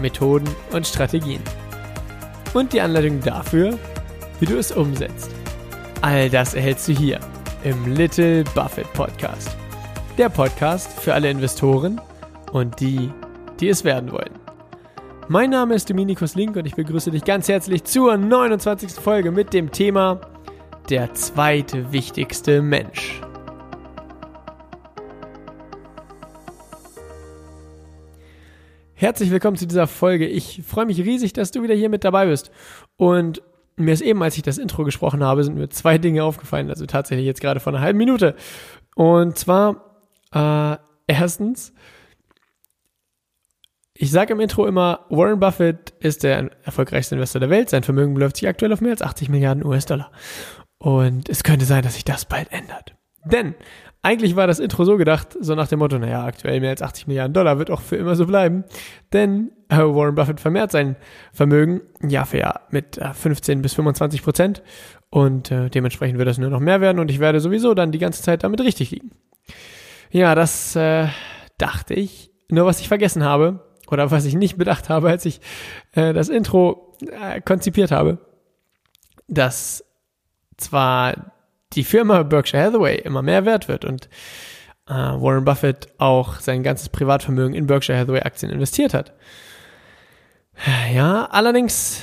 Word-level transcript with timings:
Methoden 0.00 0.48
und 0.72 0.86
Strategien. 0.86 1.42
Und 2.54 2.72
die 2.72 2.80
Anleitung 2.80 3.20
dafür, 3.20 3.78
wie 4.40 4.46
du 4.46 4.56
es 4.56 4.72
umsetzt. 4.72 5.30
All 6.00 6.30
das 6.30 6.54
erhältst 6.54 6.88
du 6.88 6.92
hier 6.92 7.20
im 7.64 7.94
Little 7.94 8.44
Buffett 8.54 8.92
Podcast. 8.92 9.56
Der 10.16 10.28
Podcast 10.28 10.98
für 11.00 11.14
alle 11.14 11.30
Investoren 11.30 12.00
und 12.52 12.80
die, 12.80 13.10
die 13.60 13.68
es 13.68 13.84
werden 13.84 14.12
wollen. 14.12 14.38
Mein 15.28 15.50
Name 15.50 15.74
ist 15.74 15.90
Dominikus 15.90 16.34
Link 16.34 16.56
und 16.56 16.66
ich 16.66 16.74
begrüße 16.74 17.10
dich 17.10 17.24
ganz 17.24 17.48
herzlich 17.48 17.84
zur 17.84 18.16
29. 18.16 18.92
Folge 18.92 19.30
mit 19.30 19.52
dem 19.52 19.70
Thema 19.70 20.20
Der 20.88 21.12
zweite 21.12 21.92
wichtigste 21.92 22.62
Mensch. 22.62 23.20
Herzlich 29.00 29.30
willkommen 29.30 29.56
zu 29.56 29.68
dieser 29.68 29.86
Folge. 29.86 30.26
Ich 30.26 30.64
freue 30.66 30.84
mich 30.84 30.98
riesig, 30.98 31.32
dass 31.32 31.52
du 31.52 31.62
wieder 31.62 31.76
hier 31.76 31.88
mit 31.88 32.02
dabei 32.02 32.26
bist. 32.26 32.50
Und 32.96 33.40
mir 33.76 33.92
ist 33.92 34.00
eben, 34.00 34.20
als 34.24 34.36
ich 34.36 34.42
das 34.42 34.58
Intro 34.58 34.82
gesprochen 34.82 35.22
habe, 35.22 35.44
sind 35.44 35.54
mir 35.54 35.68
zwei 35.68 35.98
Dinge 35.98 36.24
aufgefallen. 36.24 36.68
Also 36.68 36.84
tatsächlich 36.84 37.24
jetzt 37.24 37.40
gerade 37.40 37.60
vor 37.60 37.72
einer 37.72 37.80
halben 37.80 37.96
Minute. 37.96 38.34
Und 38.96 39.38
zwar, 39.38 40.02
äh, 40.34 40.78
erstens, 41.06 41.72
ich 43.94 44.10
sage 44.10 44.32
im 44.32 44.40
Intro 44.40 44.66
immer, 44.66 45.06
Warren 45.10 45.38
Buffett 45.38 45.90
ist 46.00 46.24
der 46.24 46.50
erfolgreichste 46.64 47.14
Investor 47.14 47.38
der 47.38 47.50
Welt. 47.50 47.70
Sein 47.70 47.84
Vermögen 47.84 48.14
beläuft 48.14 48.38
sich 48.38 48.48
aktuell 48.48 48.72
auf 48.72 48.80
mehr 48.80 48.90
als 48.90 49.02
80 49.02 49.28
Milliarden 49.28 49.64
US-Dollar. 49.64 50.10
Und 50.78 51.28
es 51.28 51.44
könnte 51.44 51.66
sein, 51.66 51.84
dass 51.84 51.94
sich 51.94 52.04
das 52.04 52.24
bald 52.24 52.50
ändert. 52.50 52.96
Denn 53.24 53.54
eigentlich 54.02 54.36
war 54.36 54.46
das 54.46 54.60
Intro 54.60 54.84
so 54.84 54.96
gedacht, 54.96 55.36
so 55.40 55.54
nach 55.54 55.68
dem 55.68 55.80
Motto, 55.80 55.98
naja, 55.98 56.24
aktuell 56.24 56.60
mehr 56.60 56.70
als 56.70 56.82
80 56.82 57.08
Milliarden 57.08 57.34
Dollar 57.34 57.58
wird 57.58 57.70
auch 57.70 57.80
für 57.80 57.96
immer 57.96 58.14
so 58.14 58.26
bleiben. 58.26 58.64
Denn 59.12 59.50
äh, 59.68 59.78
Warren 59.78 60.14
Buffett 60.14 60.40
vermehrt 60.40 60.70
sein 60.70 60.96
Vermögen 61.32 61.80
Jahr 62.02 62.26
für 62.26 62.38
Jahr 62.38 62.62
mit 62.70 62.98
äh, 62.98 63.12
15 63.12 63.60
bis 63.60 63.74
25 63.74 64.22
Prozent. 64.22 64.62
Und 65.10 65.50
äh, 65.50 65.68
dementsprechend 65.68 66.18
wird 66.18 66.28
das 66.28 66.38
nur 66.38 66.50
noch 66.50 66.60
mehr 66.60 66.80
werden 66.80 66.98
und 66.98 67.10
ich 67.10 67.18
werde 67.18 67.40
sowieso 67.40 67.74
dann 67.74 67.92
die 67.92 67.98
ganze 67.98 68.22
Zeit 68.22 68.44
damit 68.44 68.60
richtig 68.60 68.90
liegen. 68.90 69.10
Ja, 70.10 70.34
das 70.34 70.76
äh, 70.76 71.08
dachte 71.58 71.94
ich. 71.94 72.30
Nur 72.50 72.64
was 72.64 72.80
ich 72.80 72.88
vergessen 72.88 73.24
habe, 73.24 73.60
oder 73.90 74.10
was 74.10 74.24
ich 74.24 74.34
nicht 74.34 74.56
bedacht 74.56 74.88
habe, 74.88 75.08
als 75.08 75.24
ich 75.24 75.40
äh, 75.92 76.12
das 76.12 76.28
Intro 76.28 76.96
äh, 77.00 77.40
konzipiert 77.40 77.90
habe, 77.90 78.18
dass 79.28 79.84
zwar 80.56 81.32
die 81.74 81.84
Firma 81.84 82.22
Berkshire 82.22 82.62
Hathaway 82.62 82.96
immer 82.96 83.22
mehr 83.22 83.44
wert 83.44 83.68
wird 83.68 83.84
und 83.84 84.08
äh, 84.88 84.92
Warren 84.92 85.44
Buffett 85.44 85.88
auch 85.98 86.40
sein 86.40 86.62
ganzes 86.62 86.88
Privatvermögen 86.88 87.54
in 87.54 87.66
Berkshire 87.66 87.98
Hathaway 87.98 88.20
Aktien 88.20 88.50
investiert 88.50 88.94
hat. 88.94 89.12
Ja, 90.92 91.26
allerdings 91.26 92.02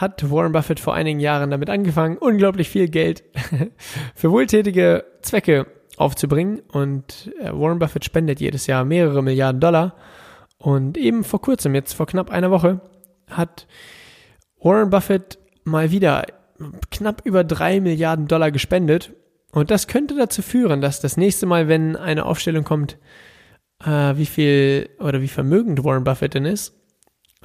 hat 0.00 0.28
Warren 0.30 0.52
Buffett 0.52 0.80
vor 0.80 0.94
einigen 0.94 1.20
Jahren 1.20 1.50
damit 1.50 1.70
angefangen, 1.70 2.18
unglaublich 2.18 2.68
viel 2.68 2.88
Geld 2.88 3.22
für 4.14 4.32
wohltätige 4.32 5.04
Zwecke 5.22 5.66
aufzubringen 5.96 6.60
und 6.72 7.32
äh, 7.40 7.52
Warren 7.52 7.78
Buffett 7.78 8.04
spendet 8.04 8.40
jedes 8.40 8.66
Jahr 8.66 8.84
mehrere 8.84 9.22
Milliarden 9.22 9.60
Dollar 9.60 9.94
und 10.58 10.96
eben 10.96 11.22
vor 11.24 11.40
kurzem, 11.40 11.74
jetzt 11.74 11.92
vor 11.92 12.06
knapp 12.06 12.30
einer 12.30 12.50
Woche, 12.50 12.80
hat 13.28 13.66
Warren 14.60 14.90
Buffett 14.90 15.38
mal 15.64 15.90
wieder 15.90 16.24
knapp 16.90 17.22
über 17.24 17.44
drei 17.44 17.80
Milliarden 17.80 18.28
Dollar 18.28 18.50
gespendet. 18.50 19.12
Und 19.52 19.70
das 19.70 19.86
könnte 19.86 20.14
dazu 20.14 20.42
führen, 20.42 20.80
dass 20.80 21.00
das 21.00 21.16
nächste 21.16 21.46
Mal, 21.46 21.68
wenn 21.68 21.96
eine 21.96 22.24
Aufstellung 22.24 22.64
kommt, 22.64 22.98
äh, 23.84 24.16
wie 24.16 24.26
viel 24.26 24.88
oder 24.98 25.20
wie 25.20 25.28
vermögend 25.28 25.84
Warren 25.84 26.04
Buffett 26.04 26.34
denn 26.34 26.44
ist, 26.44 26.74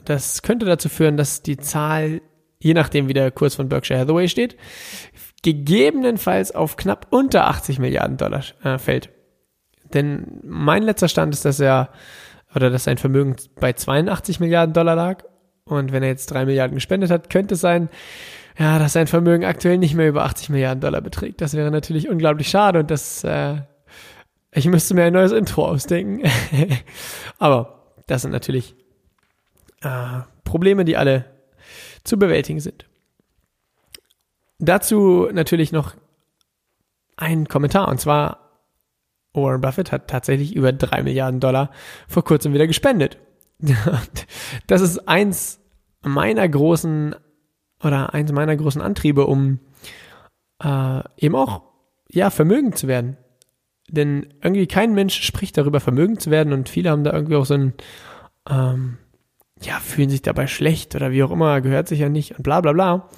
das 0.05 0.41
könnte 0.41 0.65
dazu 0.65 0.87
führen, 0.87 1.17
dass 1.17 1.41
die 1.41 1.57
Zahl, 1.57 2.21
je 2.59 2.73
nachdem 2.73 3.09
wie 3.09 3.13
der 3.13 3.31
Kurs 3.31 3.55
von 3.55 3.67
Berkshire 3.67 3.99
Hathaway 3.99 4.29
steht, 4.29 4.55
gegebenenfalls 5.43 6.55
auf 6.55 6.77
knapp 6.77 7.07
unter 7.09 7.47
80 7.47 7.79
Milliarden 7.79 8.17
Dollar 8.17 8.43
äh, 8.63 8.77
fällt. 8.77 9.09
Denn 9.93 10.39
mein 10.43 10.83
letzter 10.83 11.07
Stand 11.07 11.33
ist, 11.33 11.45
dass 11.45 11.59
er 11.59 11.89
oder 12.55 12.69
dass 12.69 12.85
sein 12.85 12.97
Vermögen 12.97 13.35
bei 13.59 13.73
82 13.73 14.39
Milliarden 14.39 14.73
Dollar 14.73 14.95
lag. 14.95 15.23
Und 15.65 15.91
wenn 15.91 16.03
er 16.03 16.09
jetzt 16.09 16.27
drei 16.27 16.45
Milliarden 16.45 16.75
gespendet 16.75 17.11
hat, 17.11 17.29
könnte 17.29 17.55
es 17.55 17.61
sein, 17.61 17.89
ja, 18.57 18.79
dass 18.79 18.93
sein 18.93 19.07
Vermögen 19.07 19.45
aktuell 19.45 19.77
nicht 19.77 19.93
mehr 19.93 20.09
über 20.09 20.25
80 20.25 20.49
Milliarden 20.49 20.81
Dollar 20.81 21.01
beträgt. 21.01 21.41
Das 21.41 21.53
wäre 21.53 21.69
natürlich 21.71 22.09
unglaublich 22.09 22.49
schade 22.49 22.79
und 22.79 22.89
das, 22.89 23.23
äh, 23.23 23.61
ich 24.51 24.65
müsste 24.65 24.95
mir 24.95 25.03
ein 25.03 25.13
neues 25.13 25.31
Intro 25.31 25.67
ausdenken. 25.67 26.27
Aber 27.37 27.93
das 28.07 28.23
sind 28.23 28.31
natürlich 28.31 28.75
äh, 29.81 30.21
Probleme, 30.43 30.85
die 30.85 30.97
alle 30.97 31.25
zu 32.03 32.17
bewältigen 32.17 32.59
sind. 32.59 32.85
Dazu 34.59 35.29
natürlich 35.31 35.71
noch 35.71 35.93
ein 37.15 37.47
Kommentar 37.47 37.87
und 37.87 37.99
zwar 37.99 38.47
Warren 39.33 39.61
Buffett 39.61 39.91
hat 39.91 40.07
tatsächlich 40.07 40.55
über 40.55 40.73
drei 40.73 41.03
Milliarden 41.03 41.39
Dollar 41.39 41.69
vor 42.07 42.23
kurzem 42.23 42.53
wieder 42.53 42.67
gespendet. 42.67 43.17
Das 44.67 44.81
ist 44.81 45.07
eins 45.07 45.59
meiner 46.01 46.47
großen 46.47 47.15
oder 47.83 48.13
eins 48.13 48.31
meiner 48.31 48.55
großen 48.55 48.81
Antriebe, 48.81 49.25
um 49.25 49.59
äh, 50.63 51.01
eben 51.17 51.35
auch 51.35 51.61
ja 52.09 52.29
vermögend 52.29 52.77
zu 52.77 52.87
werden. 52.87 53.17
Denn 53.89 54.33
irgendwie 54.41 54.67
kein 54.67 54.93
Mensch 54.93 55.21
spricht 55.21 55.57
darüber, 55.57 55.79
vermögend 55.79 56.21
zu 56.21 56.31
werden 56.31 56.53
und 56.53 56.69
viele 56.69 56.89
haben 56.89 57.03
da 57.03 57.13
irgendwie 57.13 57.35
auch 57.35 57.45
so 57.45 57.53
ein 57.53 57.73
ähm, 58.49 58.97
ja 59.61 59.79
fühlen 59.79 60.09
sich 60.09 60.21
dabei 60.21 60.47
schlecht 60.47 60.95
oder 60.95 61.11
wie 61.11 61.23
auch 61.23 61.31
immer 61.31 61.61
gehört 61.61 61.87
sich 61.87 61.99
ja 61.99 62.09
nicht 62.09 62.37
und 62.37 62.43
bla 62.43 62.61
bla 62.61 62.73
bla. 62.73 63.09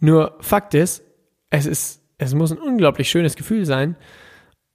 Nur 0.00 0.36
Fakt 0.40 0.74
ist, 0.74 1.02
es 1.50 1.66
ist 1.66 2.02
es 2.18 2.34
muss 2.34 2.50
ein 2.50 2.58
unglaublich 2.58 3.08
schönes 3.08 3.36
Gefühl 3.36 3.64
sein, 3.64 3.96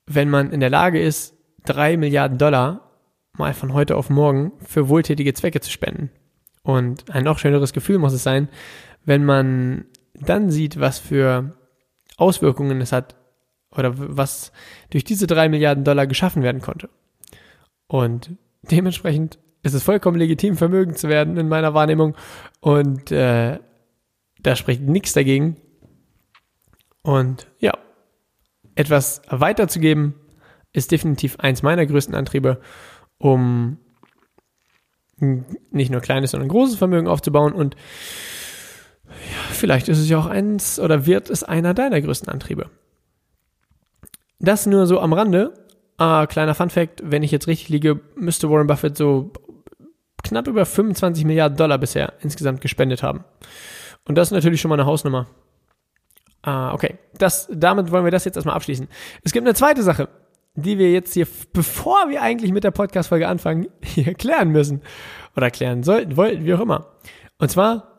wenn 0.06 0.30
man 0.30 0.52
in 0.52 0.62
der 0.62 0.70
Lage 0.70 1.02
ist, 1.02 1.36
drei 1.66 1.98
Milliarden 1.98 2.38
Dollar 2.38 2.92
mal 3.38 3.54
von 3.54 3.74
heute 3.74 3.98
auf 3.98 4.10
morgen 4.10 4.54
für 4.66 4.88
wohltätige 4.90 5.34
Zwecke 5.34 5.60
zu 5.60 5.70
spenden. 5.70 6.10
Und 6.62 7.10
ein 7.10 7.26
noch 7.26 7.40
schöneres 7.40 7.74
Gefühl 7.74 8.00
muss 8.00 8.14
es 8.14 8.24
sein, 8.24 8.48
wenn 9.06 9.26
man 9.26 9.86
dann 10.14 10.52
sieht, 10.52 10.80
was 10.80 11.00
für 11.00 11.56
Auswirkungen 12.18 12.82
es 12.82 12.92
hat 12.92 13.16
oder 13.72 13.94
was 13.96 14.52
durch 14.92 15.04
diese 15.04 15.28
drei 15.28 15.50
Milliarden 15.50 15.84
Dollar 15.84 16.08
geschaffen 16.08 16.44
werden 16.44 16.62
konnte. 16.62 16.90
Und 17.88 18.32
dementsprechend 18.62 19.40
ist 19.64 19.74
es 19.74 19.84
vollkommen 19.84 20.18
legitim, 20.18 20.58
vermögend 20.58 20.98
zu 20.98 21.10
werden 21.10 21.38
in 21.38 21.48
meiner 21.48 21.74
Wahrnehmung. 21.74 22.16
Und 22.60 23.12
äh, 23.12 23.60
da 24.42 24.56
spricht 24.56 24.82
nichts 24.82 25.14
dagegen. 25.14 25.58
Und 27.02 27.48
ja, 27.60 27.74
etwas 28.76 29.22
weiterzugeben, 29.30 30.16
ist 30.74 30.92
definitiv 30.92 31.40
eins 31.40 31.62
meiner 31.62 31.86
größten 31.86 32.16
Antriebe, 32.16 32.60
um 33.20 33.78
nicht 35.18 35.92
nur 35.92 36.02
kleines, 36.02 36.32
sondern 36.32 36.50
großes 36.50 36.76
Vermögen 36.78 37.08
aufzubauen 37.08 37.54
und 37.54 37.76
ja, 39.32 39.54
vielleicht 39.54 39.90
ist 39.90 40.00
es 40.00 40.10
ja 40.10 40.20
auch 40.20 40.26
eins 40.26 40.80
oder 40.80 41.06
wird 41.06 41.30
es 41.30 41.44
einer 41.44 41.74
deiner 41.74 42.02
größten 42.02 42.30
Antriebe. 42.30 42.70
Das 44.40 44.66
nur 44.66 44.88
so 44.88 45.00
am 45.00 45.14
Rande. 45.14 45.54
Ah, 45.98 46.26
kleiner 46.26 46.56
Fun 46.56 46.70
Fact, 46.70 47.02
wenn 47.04 47.24
ich 47.24 47.32
jetzt 47.32 47.48
richtig 47.48 47.70
liege, 47.70 48.02
müsste 48.16 48.50
Warren 48.50 48.68
Buffett 48.68 48.98
so 48.98 49.32
knapp 50.24 50.48
über 50.48 50.66
25 50.66 51.26
Milliarden 51.26 51.58
Dollar 51.58 51.78
bisher 51.78 52.14
insgesamt 52.22 52.62
gespendet 52.62 53.04
haben. 53.04 53.24
Und 54.06 54.18
das 54.18 54.30
ist 54.30 54.34
natürlich 54.34 54.60
schon 54.60 54.70
mal 54.70 54.76
eine 54.76 54.86
Hausnummer. 54.86 55.28
Ah, 56.42 56.74
okay. 56.74 56.98
Das, 57.18 57.48
damit 57.52 57.92
wollen 57.92 58.04
wir 58.04 58.12
das 58.12 58.26
jetzt 58.26 58.36
erstmal 58.36 58.56
abschließen. 58.56 58.88
Es 59.24 59.32
gibt 59.32 59.46
eine 59.46 59.56
zweite 59.56 59.84
Sache, 59.84 60.10
die 60.56 60.78
wir 60.78 60.92
jetzt 60.92 61.14
hier, 61.14 61.28
bevor 61.54 62.10
wir 62.10 62.22
eigentlich 62.22 62.52
mit 62.52 62.64
der 62.64 62.72
Podcast-Folge 62.72 63.28
anfangen, 63.28 63.68
hier 63.84 64.14
klären 64.14 64.50
müssen. 64.50 64.82
Oder 65.36 65.52
klären 65.52 65.84
sollten, 65.84 66.18
wollten, 66.18 66.46
wie 66.46 66.54
auch 66.54 66.60
immer. 66.60 66.88
Und 67.40 67.50
zwar 67.50 67.93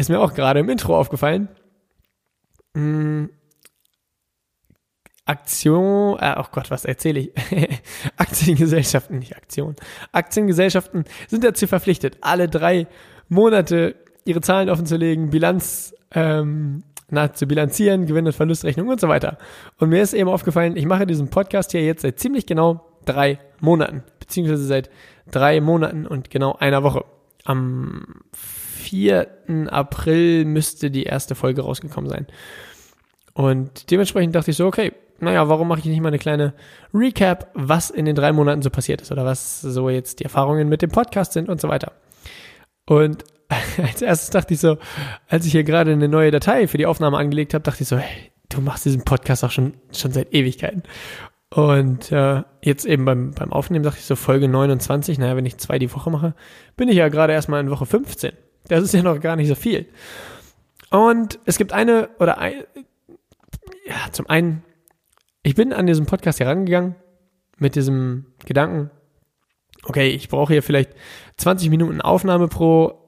ist 0.00 0.08
mir 0.08 0.20
auch 0.20 0.34
gerade 0.34 0.60
im 0.60 0.68
Intro 0.68 0.98
aufgefallen, 0.98 1.48
hm, 2.74 3.30
Aktion, 5.24 6.18
äh, 6.18 6.34
oh 6.38 6.46
Gott, 6.50 6.70
was 6.70 6.84
erzähle 6.84 7.20
ich? 7.20 7.32
Aktiengesellschaften, 8.16 9.18
nicht 9.20 9.36
Aktion. 9.36 9.76
Aktiengesellschaften 10.10 11.04
sind 11.28 11.44
dazu 11.44 11.68
verpflichtet, 11.68 12.18
alle 12.20 12.48
drei 12.48 12.88
Monate 13.28 13.94
ihre 14.24 14.40
Zahlen 14.40 14.68
offenzulegen, 14.68 15.30
Bilanz 15.30 15.94
ähm, 16.12 16.82
na, 17.10 17.32
zu 17.32 17.46
bilanzieren, 17.46 18.06
Gewinn- 18.06 18.26
und 18.26 18.32
Verlustrechnung 18.32 18.88
und 18.88 19.00
so 19.00 19.08
weiter. 19.08 19.38
Und 19.78 19.90
mir 19.90 20.02
ist 20.02 20.14
eben 20.14 20.28
aufgefallen, 20.28 20.76
ich 20.76 20.86
mache 20.86 21.06
diesen 21.06 21.28
Podcast 21.28 21.72
hier 21.72 21.84
jetzt 21.84 22.02
seit 22.02 22.18
ziemlich 22.18 22.46
genau 22.46 22.86
drei 23.04 23.38
Monaten, 23.60 24.02
beziehungsweise 24.18 24.64
seit 24.64 24.90
drei 25.30 25.60
Monaten 25.60 26.06
und 26.06 26.30
genau 26.30 26.54
einer 26.54 26.82
Woche. 26.82 27.04
Am 27.44 28.04
4. 28.90 29.28
April 29.70 30.44
müsste 30.44 30.90
die 30.90 31.04
erste 31.04 31.36
Folge 31.36 31.62
rausgekommen 31.62 32.10
sein. 32.10 32.26
Und 33.34 33.90
dementsprechend 33.90 34.34
dachte 34.34 34.50
ich 34.50 34.56
so, 34.56 34.66
okay, 34.66 34.92
naja, 35.20 35.48
warum 35.48 35.68
mache 35.68 35.78
ich 35.80 35.84
nicht 35.84 36.00
mal 36.00 36.08
eine 36.08 36.18
kleine 36.18 36.54
Recap, 36.92 37.50
was 37.54 37.90
in 37.90 38.04
den 38.04 38.16
drei 38.16 38.32
Monaten 38.32 38.62
so 38.62 38.70
passiert 38.70 39.00
ist 39.00 39.12
oder 39.12 39.24
was 39.24 39.60
so 39.60 39.88
jetzt 39.90 40.18
die 40.18 40.24
Erfahrungen 40.24 40.68
mit 40.68 40.82
dem 40.82 40.90
Podcast 40.90 41.34
sind 41.34 41.48
und 41.48 41.60
so 41.60 41.68
weiter. 41.68 41.92
Und 42.86 43.24
als 43.78 44.02
erstes 44.02 44.30
dachte 44.30 44.54
ich 44.54 44.60
so, 44.60 44.78
als 45.28 45.46
ich 45.46 45.52
hier 45.52 45.64
gerade 45.64 45.92
eine 45.92 46.08
neue 46.08 46.32
Datei 46.32 46.66
für 46.66 46.78
die 46.78 46.86
Aufnahme 46.86 47.18
angelegt 47.18 47.54
habe, 47.54 47.62
dachte 47.62 47.82
ich 47.82 47.88
so, 47.88 47.96
hey, 47.96 48.32
du 48.48 48.60
machst 48.60 48.84
diesen 48.86 49.04
Podcast 49.04 49.44
auch 49.44 49.52
schon, 49.52 49.74
schon 49.92 50.12
seit 50.12 50.34
Ewigkeiten. 50.34 50.82
Und 51.54 52.10
äh, 52.10 52.42
jetzt 52.62 52.86
eben 52.86 53.04
beim, 53.04 53.32
beim 53.32 53.52
Aufnehmen 53.52 53.84
dachte 53.84 53.98
ich 54.00 54.06
so, 54.06 54.16
Folge 54.16 54.48
29, 54.48 55.18
naja, 55.18 55.36
wenn 55.36 55.46
ich 55.46 55.58
zwei 55.58 55.78
die 55.78 55.92
Woche 55.92 56.10
mache, 56.10 56.34
bin 56.76 56.88
ich 56.88 56.96
ja 56.96 57.08
gerade 57.08 57.32
erstmal 57.32 57.60
in 57.60 57.70
Woche 57.70 57.86
15. 57.86 58.32
Das 58.68 58.82
ist 58.82 58.94
ja 58.94 59.02
noch 59.02 59.20
gar 59.20 59.36
nicht 59.36 59.48
so 59.48 59.54
viel. 59.54 59.86
Und 60.90 61.38
es 61.44 61.58
gibt 61.58 61.72
eine, 61.72 62.10
oder 62.18 62.38
ein, 62.38 62.64
ja, 63.86 64.12
zum 64.12 64.28
einen, 64.28 64.64
ich 65.42 65.54
bin 65.54 65.72
an 65.72 65.86
diesem 65.86 66.06
Podcast 66.06 66.40
herangegangen 66.40 66.96
mit 67.58 67.74
diesem 67.74 68.26
Gedanken, 68.44 68.90
okay, 69.84 70.08
ich 70.08 70.28
brauche 70.28 70.52
hier 70.52 70.62
vielleicht 70.62 70.92
20 71.36 71.70
Minuten 71.70 72.00
Aufnahme 72.00 72.48
pro 72.48 73.00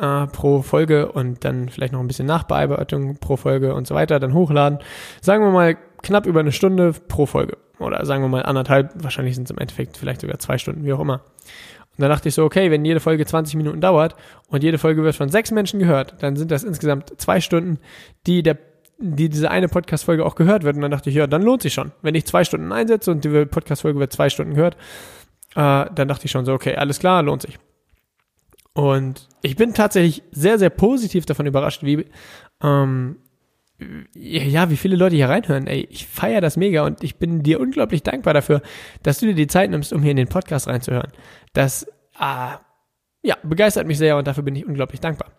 äh, 0.00 0.26
pro 0.26 0.62
Folge 0.62 1.12
und 1.12 1.44
dann 1.44 1.68
vielleicht 1.68 1.92
noch 1.92 2.00
ein 2.00 2.06
bisschen 2.06 2.26
Nachbearbeitung 2.26 3.16
pro 3.18 3.36
Folge 3.36 3.74
und 3.74 3.86
so 3.86 3.94
weiter, 3.94 4.20
dann 4.20 4.34
hochladen. 4.34 4.78
Sagen 5.20 5.44
wir 5.44 5.50
mal 5.50 5.76
knapp 6.02 6.26
über 6.26 6.40
eine 6.40 6.52
Stunde 6.52 6.92
pro 6.92 7.26
Folge. 7.26 7.56
Oder 7.78 8.04
sagen 8.04 8.22
wir 8.22 8.28
mal 8.28 8.42
anderthalb, 8.42 8.92
wahrscheinlich 9.02 9.34
sind 9.34 9.44
es 9.44 9.50
im 9.50 9.58
Endeffekt 9.58 9.96
vielleicht 9.96 10.20
sogar 10.20 10.38
zwei 10.38 10.58
Stunden, 10.58 10.84
wie 10.84 10.92
auch 10.92 11.00
immer. 11.00 11.22
Und 11.98 12.02
dann 12.02 12.10
dachte 12.10 12.28
ich 12.28 12.34
so, 12.34 12.44
okay, 12.44 12.70
wenn 12.70 12.84
jede 12.84 13.00
Folge 13.00 13.26
20 13.26 13.56
Minuten 13.56 13.80
dauert 13.80 14.14
und 14.46 14.62
jede 14.62 14.78
Folge 14.78 15.02
wird 15.02 15.16
von 15.16 15.28
sechs 15.28 15.50
Menschen 15.50 15.80
gehört, 15.80 16.14
dann 16.20 16.36
sind 16.36 16.52
das 16.52 16.62
insgesamt 16.62 17.20
zwei 17.20 17.40
Stunden, 17.40 17.78
die 18.26 18.42
der 18.42 18.56
die 19.00 19.28
diese 19.28 19.50
eine 19.50 19.68
Podcast-Folge 19.68 20.26
auch 20.26 20.34
gehört 20.34 20.64
wird. 20.64 20.76
Und 20.76 20.82
dann 20.82 20.90
dachte 20.90 21.08
ich, 21.08 21.16
ja, 21.16 21.26
dann 21.26 21.42
lohnt 21.42 21.62
sich 21.62 21.72
schon. 21.72 21.92
Wenn 22.02 22.16
ich 22.16 22.26
zwei 22.26 22.42
Stunden 22.42 22.72
einsetze 22.72 23.10
und 23.12 23.24
die 23.24 23.44
Podcast-Folge 23.46 24.00
wird 24.00 24.12
zwei 24.12 24.28
Stunden 24.28 24.54
gehört, 24.54 24.76
äh, 25.54 25.86
dann 25.94 26.08
dachte 26.08 26.24
ich 26.24 26.32
schon 26.32 26.44
so, 26.44 26.52
okay, 26.52 26.74
alles 26.74 26.98
klar, 26.98 27.22
lohnt 27.22 27.42
sich. 27.42 27.58
Und 28.74 29.28
ich 29.42 29.56
bin 29.56 29.74
tatsächlich 29.74 30.22
sehr, 30.30 30.58
sehr 30.58 30.70
positiv 30.70 31.26
davon 31.26 31.46
überrascht, 31.46 31.82
wie, 31.82 32.06
ähm, 32.62 33.16
ja, 34.14 34.70
wie 34.70 34.76
viele 34.76 34.96
Leute 34.96 35.14
hier 35.14 35.28
reinhören. 35.28 35.68
Ey, 35.68 35.86
ich 35.90 36.06
feiere 36.06 36.40
das 36.40 36.56
mega 36.56 36.84
und 36.84 37.04
ich 37.04 37.16
bin 37.16 37.42
dir 37.42 37.60
unglaublich 37.60 38.02
dankbar 38.02 38.34
dafür, 38.34 38.62
dass 39.04 39.20
du 39.20 39.26
dir 39.26 39.34
die 39.34 39.46
Zeit 39.46 39.70
nimmst, 39.70 39.92
um 39.92 40.02
hier 40.02 40.10
in 40.10 40.16
den 40.16 40.28
Podcast 40.28 40.66
reinzuhören. 40.66 41.12
Das, 41.52 41.84
äh, 42.18 42.56
ja, 43.22 43.36
begeistert 43.42 43.86
mich 43.86 43.98
sehr 43.98 44.16
und 44.16 44.26
dafür 44.26 44.42
bin 44.42 44.56
ich 44.56 44.66
unglaublich 44.66 45.00
dankbar. 45.00 45.30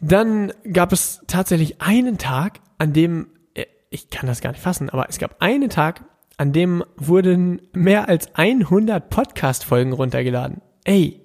Dann 0.00 0.52
gab 0.72 0.92
es 0.92 1.22
tatsächlich 1.28 1.80
einen 1.80 2.18
Tag, 2.18 2.60
an 2.78 2.92
dem, 2.92 3.28
äh, 3.54 3.66
ich 3.90 4.10
kann 4.10 4.26
das 4.26 4.40
gar 4.40 4.50
nicht 4.50 4.62
fassen, 4.62 4.90
aber 4.90 5.08
es 5.08 5.18
gab 5.18 5.40
einen 5.40 5.70
Tag, 5.70 6.04
an 6.38 6.52
dem 6.52 6.82
wurden 6.96 7.62
mehr 7.72 8.08
als 8.08 8.34
100 8.34 9.10
Podcast-Folgen 9.10 9.92
runtergeladen. 9.92 10.60
Ey, 10.84 11.20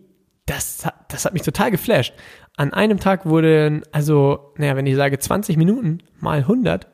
das, 0.45 0.87
das 1.07 1.25
hat 1.25 1.33
mich 1.33 1.41
total 1.41 1.71
geflasht. 1.71 2.13
An 2.55 2.73
einem 2.73 2.99
Tag 2.99 3.25
wurden, 3.25 3.83
also, 3.91 4.53
naja, 4.57 4.75
wenn 4.75 4.85
ich 4.85 4.95
sage 4.95 5.17
20 5.17 5.57
Minuten 5.57 6.03
mal 6.19 6.39
100, 6.39 6.87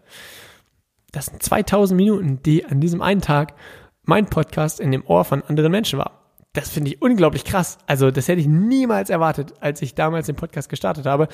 das 1.11 1.27
sind 1.27 1.43
2000 1.43 1.97
Minuten, 1.97 2.41
die 2.43 2.65
an 2.65 2.79
diesem 2.79 3.01
einen 3.01 3.21
Tag 3.21 3.55
mein 4.03 4.25
Podcast 4.25 4.79
in 4.79 4.91
dem 4.91 5.05
Ohr 5.05 5.25
von 5.25 5.43
anderen 5.43 5.71
Menschen 5.71 5.99
war. 5.99 6.22
Das 6.53 6.69
finde 6.69 6.91
ich 6.91 7.01
unglaublich 7.01 7.45
krass. 7.45 7.79
Also, 7.87 8.11
das 8.11 8.27
hätte 8.27 8.39
ich 8.39 8.47
niemals 8.47 9.09
erwartet, 9.09 9.53
als 9.59 9.81
ich 9.81 9.95
damals 9.95 10.27
den 10.27 10.35
Podcast 10.35 10.69
gestartet 10.69 11.05
habe. 11.05 11.27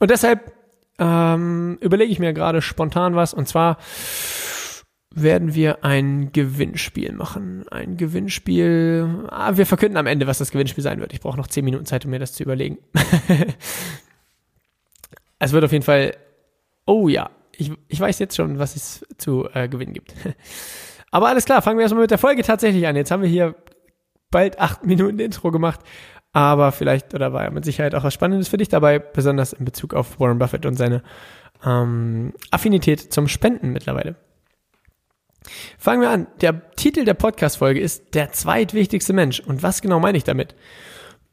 Und 0.00 0.10
deshalb 0.10 0.52
ähm, 0.98 1.78
überlege 1.80 2.12
ich 2.12 2.18
mir 2.18 2.32
gerade 2.32 2.60
spontan 2.60 3.14
was. 3.14 3.34
Und 3.34 3.48
zwar 3.48 3.78
werden 5.14 5.54
wir 5.54 5.84
ein 5.84 6.32
Gewinnspiel 6.32 7.12
machen. 7.12 7.68
Ein 7.68 7.96
Gewinnspiel. 7.96 9.26
Ah, 9.28 9.56
wir 9.56 9.66
verkünden 9.66 9.96
am 9.96 10.06
Ende, 10.06 10.26
was 10.26 10.38
das 10.38 10.50
Gewinnspiel 10.50 10.82
sein 10.82 11.00
wird. 11.00 11.12
Ich 11.12 11.20
brauche 11.20 11.36
noch 11.36 11.46
10 11.46 11.64
Minuten 11.64 11.86
Zeit, 11.86 12.04
um 12.04 12.10
mir 12.10 12.18
das 12.18 12.32
zu 12.32 12.42
überlegen. 12.42 12.78
es 15.38 15.52
wird 15.52 15.64
auf 15.64 15.72
jeden 15.72 15.84
Fall. 15.84 16.16
Oh 16.84 17.08
ja, 17.08 17.30
ich, 17.52 17.72
ich 17.88 18.00
weiß 18.00 18.18
jetzt 18.18 18.36
schon, 18.36 18.58
was 18.58 18.74
es 18.74 19.06
zu 19.18 19.48
äh, 19.54 19.68
gewinnen 19.68 19.92
gibt. 19.92 20.14
Aber 21.12 21.28
alles 21.28 21.44
klar, 21.44 21.62
fangen 21.62 21.78
wir 21.78 21.82
erstmal 21.82 22.02
mit 22.02 22.10
der 22.10 22.18
Folge 22.18 22.42
tatsächlich 22.42 22.86
an. 22.88 22.96
Jetzt 22.96 23.12
haben 23.12 23.22
wir 23.22 23.28
hier 23.28 23.54
bald 24.34 24.58
acht 24.58 24.84
Minuten 24.86 25.18
Intro 25.18 25.50
gemacht. 25.50 25.80
Aber 26.32 26.72
vielleicht, 26.72 27.14
oder 27.14 27.32
war 27.32 27.44
ja 27.44 27.50
mit 27.50 27.64
Sicherheit 27.64 27.94
auch 27.94 28.02
was 28.02 28.12
Spannendes 28.12 28.48
für 28.48 28.56
dich 28.56 28.68
dabei, 28.68 28.98
besonders 28.98 29.52
in 29.52 29.64
Bezug 29.64 29.94
auf 29.94 30.18
Warren 30.18 30.38
Buffett 30.38 30.66
und 30.66 30.74
seine 30.74 31.02
ähm, 31.64 32.32
Affinität 32.50 33.12
zum 33.12 33.28
Spenden 33.28 33.72
mittlerweile. 33.72 34.16
Fangen 35.78 36.00
wir 36.00 36.10
an. 36.10 36.26
Der 36.40 36.72
Titel 36.72 37.04
der 37.04 37.14
Podcast-Folge 37.14 37.78
ist 37.78 38.14
Der 38.14 38.32
zweitwichtigste 38.32 39.12
Mensch. 39.12 39.38
Und 39.38 39.62
was 39.62 39.80
genau 39.80 40.00
meine 40.00 40.18
ich 40.18 40.24
damit? 40.24 40.56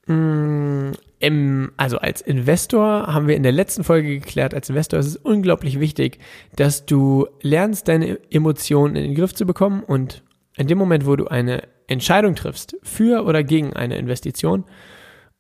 Mm, 0.06 0.92
im, 1.19 1.71
also 1.77 1.98
als 1.98 2.21
Investor 2.21 3.07
haben 3.07 3.27
wir 3.27 3.36
in 3.36 3.44
der 3.44 3.51
letzten 3.51 3.83
Folge 3.83 4.19
geklärt, 4.19 4.53
als 4.53 4.69
Investor 4.69 5.00
ist 5.00 5.07
es 5.07 5.15
unglaublich 5.15 5.80
wichtig, 5.80 6.19
dass 6.56 6.86
du 6.86 7.27
lernst, 7.42 7.88
deine 7.88 8.19
Emotionen 8.30 8.95
in 8.95 9.03
den 9.03 9.15
Griff 9.15 9.33
zu 9.33 9.45
bekommen 9.45 9.83
und 9.83 10.24
in 10.57 10.68
dem 10.68 10.77
Moment, 10.77 11.07
wo 11.07 11.15
du 11.15 11.27
eine 11.27 11.63
Entscheidung 11.91 12.35
triffst 12.35 12.75
für 12.83 13.25
oder 13.25 13.43
gegen 13.43 13.73
eine 13.73 13.97
Investition, 13.97 14.65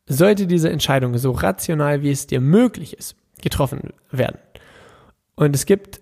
sollte 0.05 0.47
diese 0.47 0.69
Entscheidung 0.69 1.17
so 1.17 1.31
rational 1.31 2.01
wie 2.01 2.11
es 2.11 2.27
dir 2.27 2.41
möglich 2.41 2.97
ist 2.97 3.15
getroffen 3.41 3.93
werden. 4.11 4.37
Und 5.35 5.55
es 5.55 5.65
gibt 5.65 6.01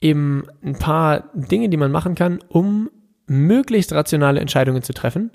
eben 0.00 0.46
ein 0.62 0.78
paar 0.78 1.30
Dinge, 1.34 1.68
die 1.68 1.76
man 1.76 1.90
machen 1.90 2.14
kann, 2.14 2.40
um 2.48 2.90
möglichst 3.26 3.92
rationale 3.92 4.40
Entscheidungen 4.40 4.82
zu 4.82 4.92
treffen. 4.92 5.30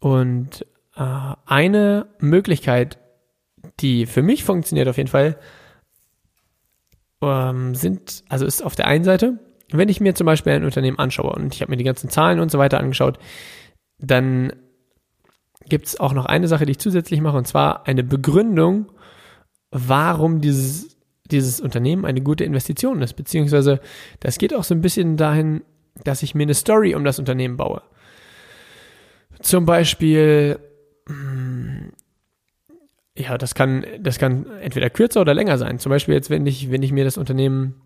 Und 0.00 0.66
äh, 0.96 1.34
eine 1.46 2.06
Möglichkeit, 2.18 2.98
die 3.80 4.06
für 4.06 4.22
mich 4.22 4.44
funktioniert 4.44 4.88
auf 4.88 4.96
jeden 4.96 5.08
Fall, 5.08 5.38
ähm, 7.22 7.74
sind, 7.74 8.24
also 8.28 8.46
ist 8.46 8.62
auf 8.62 8.74
der 8.74 8.86
einen 8.86 9.04
Seite, 9.04 9.38
wenn 9.78 9.88
ich 9.88 10.00
mir 10.00 10.14
zum 10.14 10.26
Beispiel 10.26 10.52
ein 10.52 10.64
Unternehmen 10.64 10.98
anschaue 10.98 11.32
und 11.32 11.54
ich 11.54 11.62
habe 11.62 11.70
mir 11.70 11.76
die 11.76 11.84
ganzen 11.84 12.10
Zahlen 12.10 12.40
und 12.40 12.50
so 12.50 12.58
weiter 12.58 12.78
angeschaut, 12.78 13.18
dann 13.98 14.52
gibt 15.68 15.86
es 15.86 16.00
auch 16.00 16.12
noch 16.12 16.26
eine 16.26 16.48
Sache, 16.48 16.66
die 16.66 16.72
ich 16.72 16.78
zusätzlich 16.78 17.20
mache, 17.20 17.36
und 17.36 17.46
zwar 17.46 17.86
eine 17.86 18.02
Begründung, 18.02 18.90
warum 19.70 20.40
dieses 20.40 20.92
dieses 21.32 21.60
Unternehmen 21.60 22.04
eine 22.04 22.20
gute 22.20 22.44
Investition 22.44 23.02
ist. 23.02 23.14
Beziehungsweise 23.14 23.80
das 24.20 24.38
geht 24.38 24.54
auch 24.54 24.64
so 24.64 24.74
ein 24.74 24.80
bisschen 24.80 25.16
dahin, 25.16 25.62
dass 26.04 26.22
ich 26.22 26.34
mir 26.34 26.44
eine 26.44 26.54
Story 26.54 26.94
um 26.94 27.04
das 27.04 27.18
Unternehmen 27.18 27.56
baue. 27.56 27.82
Zum 29.40 29.66
Beispiel, 29.66 30.58
hm, 31.06 31.92
ja, 33.16 33.36
das 33.36 33.54
kann, 33.54 33.84
das 34.00 34.18
kann 34.18 34.46
entweder 34.60 34.90
kürzer 34.90 35.20
oder 35.20 35.34
länger 35.34 35.58
sein. 35.58 35.78
Zum 35.78 35.90
Beispiel 35.90 36.14
jetzt, 36.14 36.30
wenn 36.30 36.46
ich, 36.46 36.70
wenn 36.70 36.82
ich 36.82 36.92
mir 36.92 37.04
das 37.04 37.18
Unternehmen 37.18 37.80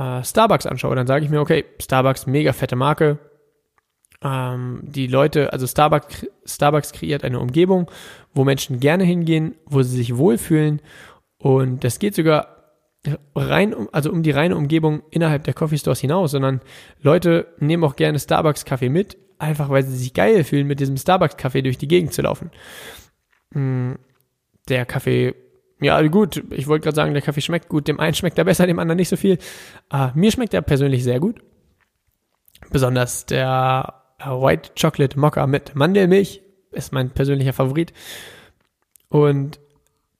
äh, 0.00 0.24
Starbucks 0.24 0.66
anschaue, 0.66 0.96
dann 0.96 1.06
sage 1.06 1.24
ich 1.24 1.30
mir, 1.30 1.40
okay, 1.40 1.64
Starbucks, 1.80 2.26
mega 2.26 2.52
fette 2.52 2.76
Marke. 2.76 3.18
Ähm, 4.22 4.80
die 4.82 5.06
Leute, 5.06 5.52
also 5.52 5.66
Starbucks, 5.66 6.26
Starbucks 6.44 6.92
kreiert 6.92 7.24
eine 7.24 7.38
Umgebung, 7.38 7.90
wo 8.34 8.44
Menschen 8.44 8.80
gerne 8.80 9.04
hingehen, 9.04 9.56
wo 9.66 9.82
sie 9.82 9.96
sich 9.96 10.16
wohlfühlen. 10.16 10.80
Und 11.38 11.84
das 11.84 11.98
geht 11.98 12.14
sogar 12.14 12.56
rein, 13.34 13.74
also 13.92 14.10
um 14.10 14.22
die 14.22 14.30
reine 14.30 14.56
Umgebung 14.56 15.02
innerhalb 15.10 15.44
der 15.44 15.54
Coffee 15.54 15.78
Stores 15.78 16.00
hinaus, 16.00 16.32
sondern 16.32 16.60
Leute 17.00 17.46
nehmen 17.58 17.84
auch 17.84 17.96
gerne 17.96 18.18
Starbucks 18.18 18.64
Kaffee 18.64 18.90
mit, 18.90 19.16
einfach 19.38 19.70
weil 19.70 19.82
sie 19.82 19.96
sich 19.96 20.12
geil 20.12 20.44
fühlen, 20.44 20.66
mit 20.66 20.80
diesem 20.80 20.98
Starbucks 20.98 21.36
Kaffee 21.36 21.62
durch 21.62 21.78
die 21.78 21.88
Gegend 21.88 22.12
zu 22.12 22.22
laufen. 22.22 22.50
Hm, 23.52 23.98
der 24.68 24.84
Kaffee, 24.84 25.34
ja 25.80 26.00
gut, 26.08 26.42
ich 26.50 26.66
wollte 26.66 26.84
gerade 26.84 26.96
sagen, 26.96 27.12
der 27.12 27.22
Kaffee 27.22 27.40
schmeckt 27.40 27.68
gut, 27.68 27.88
dem 27.88 28.00
einen 28.00 28.14
schmeckt 28.14 28.38
er 28.38 28.44
besser, 28.44 28.66
dem 28.66 28.78
anderen 28.78 28.96
nicht 28.96 29.08
so 29.08 29.16
viel. 29.16 29.38
Uh, 29.92 30.08
mir 30.14 30.30
schmeckt 30.30 30.54
er 30.54 30.62
persönlich 30.62 31.04
sehr 31.04 31.20
gut. 31.20 31.40
Besonders 32.70 33.26
der 33.26 33.94
White 34.18 34.72
Chocolate 34.80 35.18
Mocha 35.18 35.46
mit 35.46 35.74
Mandelmilch 35.74 36.42
ist 36.72 36.92
mein 36.92 37.10
persönlicher 37.10 37.52
Favorit. 37.52 37.92
Und 39.08 39.58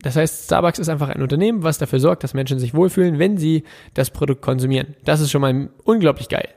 das 0.02 0.16
heißt, 0.16 0.46
Starbucks 0.46 0.78
ist 0.78 0.88
einfach 0.88 1.10
ein 1.10 1.22
Unternehmen, 1.22 1.62
was 1.62 1.78
dafür 1.78 2.00
sorgt, 2.00 2.24
dass 2.24 2.34
Menschen 2.34 2.58
sich 2.58 2.74
wohlfühlen, 2.74 3.18
wenn 3.18 3.36
sie 3.36 3.64
das 3.94 4.10
Produkt 4.10 4.42
konsumieren. 4.42 4.96
Das 5.04 5.20
ist 5.20 5.30
schon 5.30 5.42
mal 5.42 5.68
unglaublich 5.84 6.28
geil. 6.28 6.48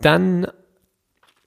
Dann, 0.00 0.46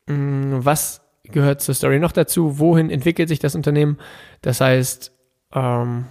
mm, 0.07 0.59
was 0.59 1.01
gehört 1.23 1.61
zur 1.61 1.75
Story 1.75 1.99
noch 1.99 2.11
dazu? 2.11 2.59
Wohin 2.59 2.89
entwickelt 2.89 3.29
sich 3.29 3.39
das 3.39 3.55
Unternehmen? 3.55 3.97
Das 4.41 4.59
heißt, 4.59 5.11
ähm, 5.53 6.05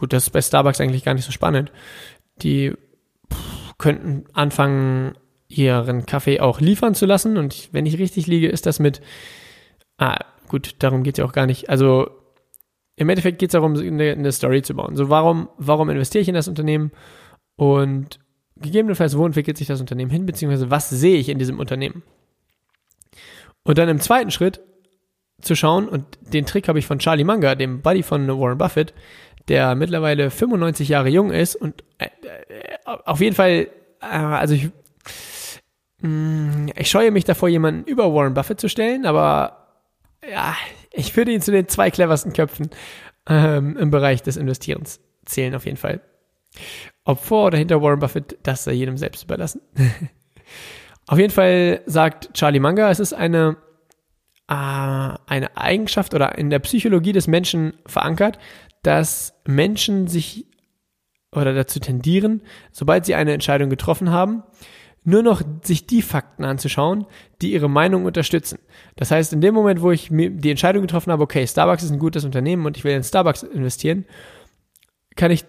gut, 0.00 0.12
das 0.12 0.24
ist 0.24 0.30
bei 0.30 0.42
Starbucks 0.42 0.80
eigentlich 0.80 1.04
gar 1.04 1.14
nicht 1.14 1.26
so 1.26 1.32
spannend. 1.32 1.70
Die 2.42 2.72
könnten 3.78 4.24
anfangen, 4.32 5.14
ihren 5.46 6.06
Kaffee 6.06 6.40
auch 6.40 6.60
liefern 6.60 6.94
zu 6.94 7.06
lassen. 7.06 7.36
Und 7.36 7.68
wenn 7.72 7.86
ich 7.86 7.98
richtig 7.98 8.26
liege, 8.26 8.48
ist 8.48 8.66
das 8.66 8.78
mit, 8.78 9.00
ah, 9.98 10.16
gut, 10.48 10.76
darum 10.78 11.02
geht 11.02 11.14
es 11.14 11.18
ja 11.18 11.24
auch 11.24 11.32
gar 11.32 11.46
nicht. 11.46 11.68
Also 11.68 12.08
im 12.96 13.08
Endeffekt 13.08 13.38
geht 13.38 13.50
es 13.50 13.52
darum, 13.52 13.76
eine, 13.76 14.12
eine, 14.12 14.32
Story 14.32 14.62
zu 14.62 14.74
bauen. 14.74 14.96
So, 14.96 15.08
warum, 15.10 15.48
warum 15.58 15.90
investiere 15.90 16.22
ich 16.22 16.28
in 16.28 16.34
das 16.34 16.48
Unternehmen? 16.48 16.92
Und 17.56 18.18
gegebenenfalls, 18.56 19.16
wo 19.16 19.26
entwickelt 19.26 19.58
sich 19.58 19.66
das 19.66 19.80
Unternehmen 19.80 20.10
hin, 20.10 20.26
beziehungsweise 20.26 20.70
was 20.70 20.88
sehe 20.88 21.18
ich 21.18 21.28
in 21.28 21.38
diesem 21.38 21.58
Unternehmen? 21.58 22.02
Und 23.64 23.78
dann 23.78 23.88
im 23.88 24.00
zweiten 24.00 24.30
Schritt 24.30 24.60
zu 25.40 25.54
schauen, 25.54 25.88
und 25.88 26.04
den 26.20 26.46
Trick 26.46 26.68
habe 26.68 26.78
ich 26.78 26.86
von 26.86 26.98
Charlie 26.98 27.24
Munger, 27.24 27.56
dem 27.56 27.82
Buddy 27.82 28.02
von 28.02 28.28
Warren 28.28 28.58
Buffett, 28.58 28.94
der 29.48 29.74
mittlerweile 29.74 30.30
95 30.30 30.88
Jahre 30.88 31.08
jung 31.08 31.30
ist 31.30 31.56
und 31.56 31.84
äh, 31.98 32.06
äh, 32.06 32.76
auf 32.84 33.20
jeden 33.20 33.34
Fall, 33.34 33.68
äh, 34.00 34.06
also 34.06 34.54
ich, 34.54 34.70
mm, 36.00 36.68
ich 36.76 36.90
scheue 36.90 37.10
mich 37.10 37.24
davor, 37.24 37.48
jemanden 37.48 37.84
über 37.84 38.12
Warren 38.14 38.34
Buffett 38.34 38.60
zu 38.60 38.68
stellen, 38.68 39.06
aber 39.06 39.68
ja, 40.28 40.54
ich 40.92 41.16
würde 41.16 41.32
ihn 41.32 41.40
zu 41.40 41.50
den 41.50 41.68
zwei 41.68 41.90
cleversten 41.90 42.32
Köpfen 42.32 42.70
ähm, 43.28 43.76
im 43.76 43.90
Bereich 43.90 44.22
des 44.22 44.36
Investierens 44.36 45.00
zählen, 45.24 45.54
auf 45.54 45.64
jeden 45.64 45.76
Fall. 45.76 46.00
Ob 47.04 47.20
vor 47.20 47.46
oder 47.46 47.58
hinter 47.58 47.80
Warren 47.82 48.00
Buffett, 48.00 48.38
das 48.42 48.64
sei 48.64 48.72
jedem 48.72 48.96
selbst 48.96 49.24
überlassen. 49.24 49.62
auf 51.06 51.18
jeden 51.18 51.32
Fall 51.32 51.82
sagt 51.86 52.34
Charlie 52.34 52.60
Munger, 52.60 52.90
es 52.90 53.00
ist 53.00 53.12
eine, 53.12 53.56
äh, 54.48 54.54
eine 54.54 55.56
Eigenschaft 55.56 56.14
oder 56.14 56.36
in 56.36 56.50
der 56.50 56.58
Psychologie 56.58 57.12
des 57.12 57.26
Menschen 57.26 57.74
verankert, 57.86 58.38
dass 58.82 59.34
Menschen 59.46 60.06
sich 60.06 60.46
oder 61.32 61.54
dazu 61.54 61.78
tendieren, 61.78 62.42
sobald 62.72 63.06
sie 63.06 63.14
eine 63.14 63.32
Entscheidung 63.32 63.70
getroffen 63.70 64.10
haben, 64.10 64.42
nur 65.02 65.22
noch 65.22 65.42
sich 65.62 65.86
die 65.86 66.02
Fakten 66.02 66.44
anzuschauen, 66.44 67.06
die 67.40 67.52
ihre 67.52 67.70
Meinung 67.70 68.04
unterstützen. 68.04 68.58
Das 68.96 69.10
heißt, 69.10 69.32
in 69.32 69.40
dem 69.40 69.54
Moment, 69.54 69.80
wo 69.80 69.90
ich 69.90 70.10
mir 70.10 70.30
die 70.30 70.50
Entscheidung 70.50 70.82
getroffen 70.82 71.10
habe, 71.10 71.22
okay, 71.22 71.46
Starbucks 71.46 71.82
ist 71.82 71.90
ein 71.90 71.98
gutes 71.98 72.24
Unternehmen 72.24 72.66
und 72.66 72.76
ich 72.76 72.84
will 72.84 72.92
in 72.92 73.02
Starbucks 73.02 73.42
investieren, 73.42 74.04
kann 75.16 75.30
ich, 75.30 75.44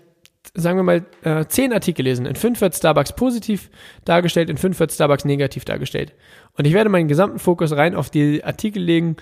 sagen 0.53 0.77
wir 0.77 0.83
mal, 0.83 1.05
äh, 1.23 1.45
zehn 1.47 1.73
Artikel 1.73 2.03
lesen. 2.03 2.25
In 2.25 2.35
fünf 2.35 2.61
wird 2.61 2.75
Starbucks 2.75 3.13
positiv 3.13 3.69
dargestellt, 4.05 4.49
in 4.49 4.57
fünf 4.57 4.79
wird 4.79 4.93
Starbucks 4.93 5.25
negativ 5.25 5.65
dargestellt. 5.65 6.13
Und 6.57 6.65
ich 6.65 6.73
werde 6.73 6.89
meinen 6.89 7.09
gesamten 7.09 7.39
Fokus 7.39 7.73
rein 7.73 7.93
auf 7.93 8.09
die 8.09 8.43
Artikel 8.43 8.81
legen, 8.81 9.17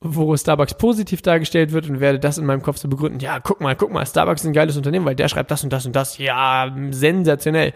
wo 0.00 0.36
Starbucks 0.36 0.74
positiv 0.74 1.22
dargestellt 1.22 1.72
wird 1.72 1.88
und 1.88 2.00
werde 2.00 2.18
das 2.18 2.38
in 2.38 2.44
meinem 2.44 2.62
Kopf 2.62 2.78
so 2.78 2.88
begründen. 2.88 3.20
Ja, 3.20 3.40
guck 3.40 3.60
mal, 3.60 3.74
guck 3.74 3.90
mal, 3.90 4.04
Starbucks 4.04 4.42
ist 4.42 4.46
ein 4.46 4.52
geiles 4.52 4.76
Unternehmen, 4.76 5.06
weil 5.06 5.14
der 5.14 5.28
schreibt 5.28 5.50
das 5.50 5.64
und 5.64 5.72
das 5.72 5.86
und 5.86 5.96
das. 5.96 6.18
Ja, 6.18 6.74
sensationell. 6.90 7.72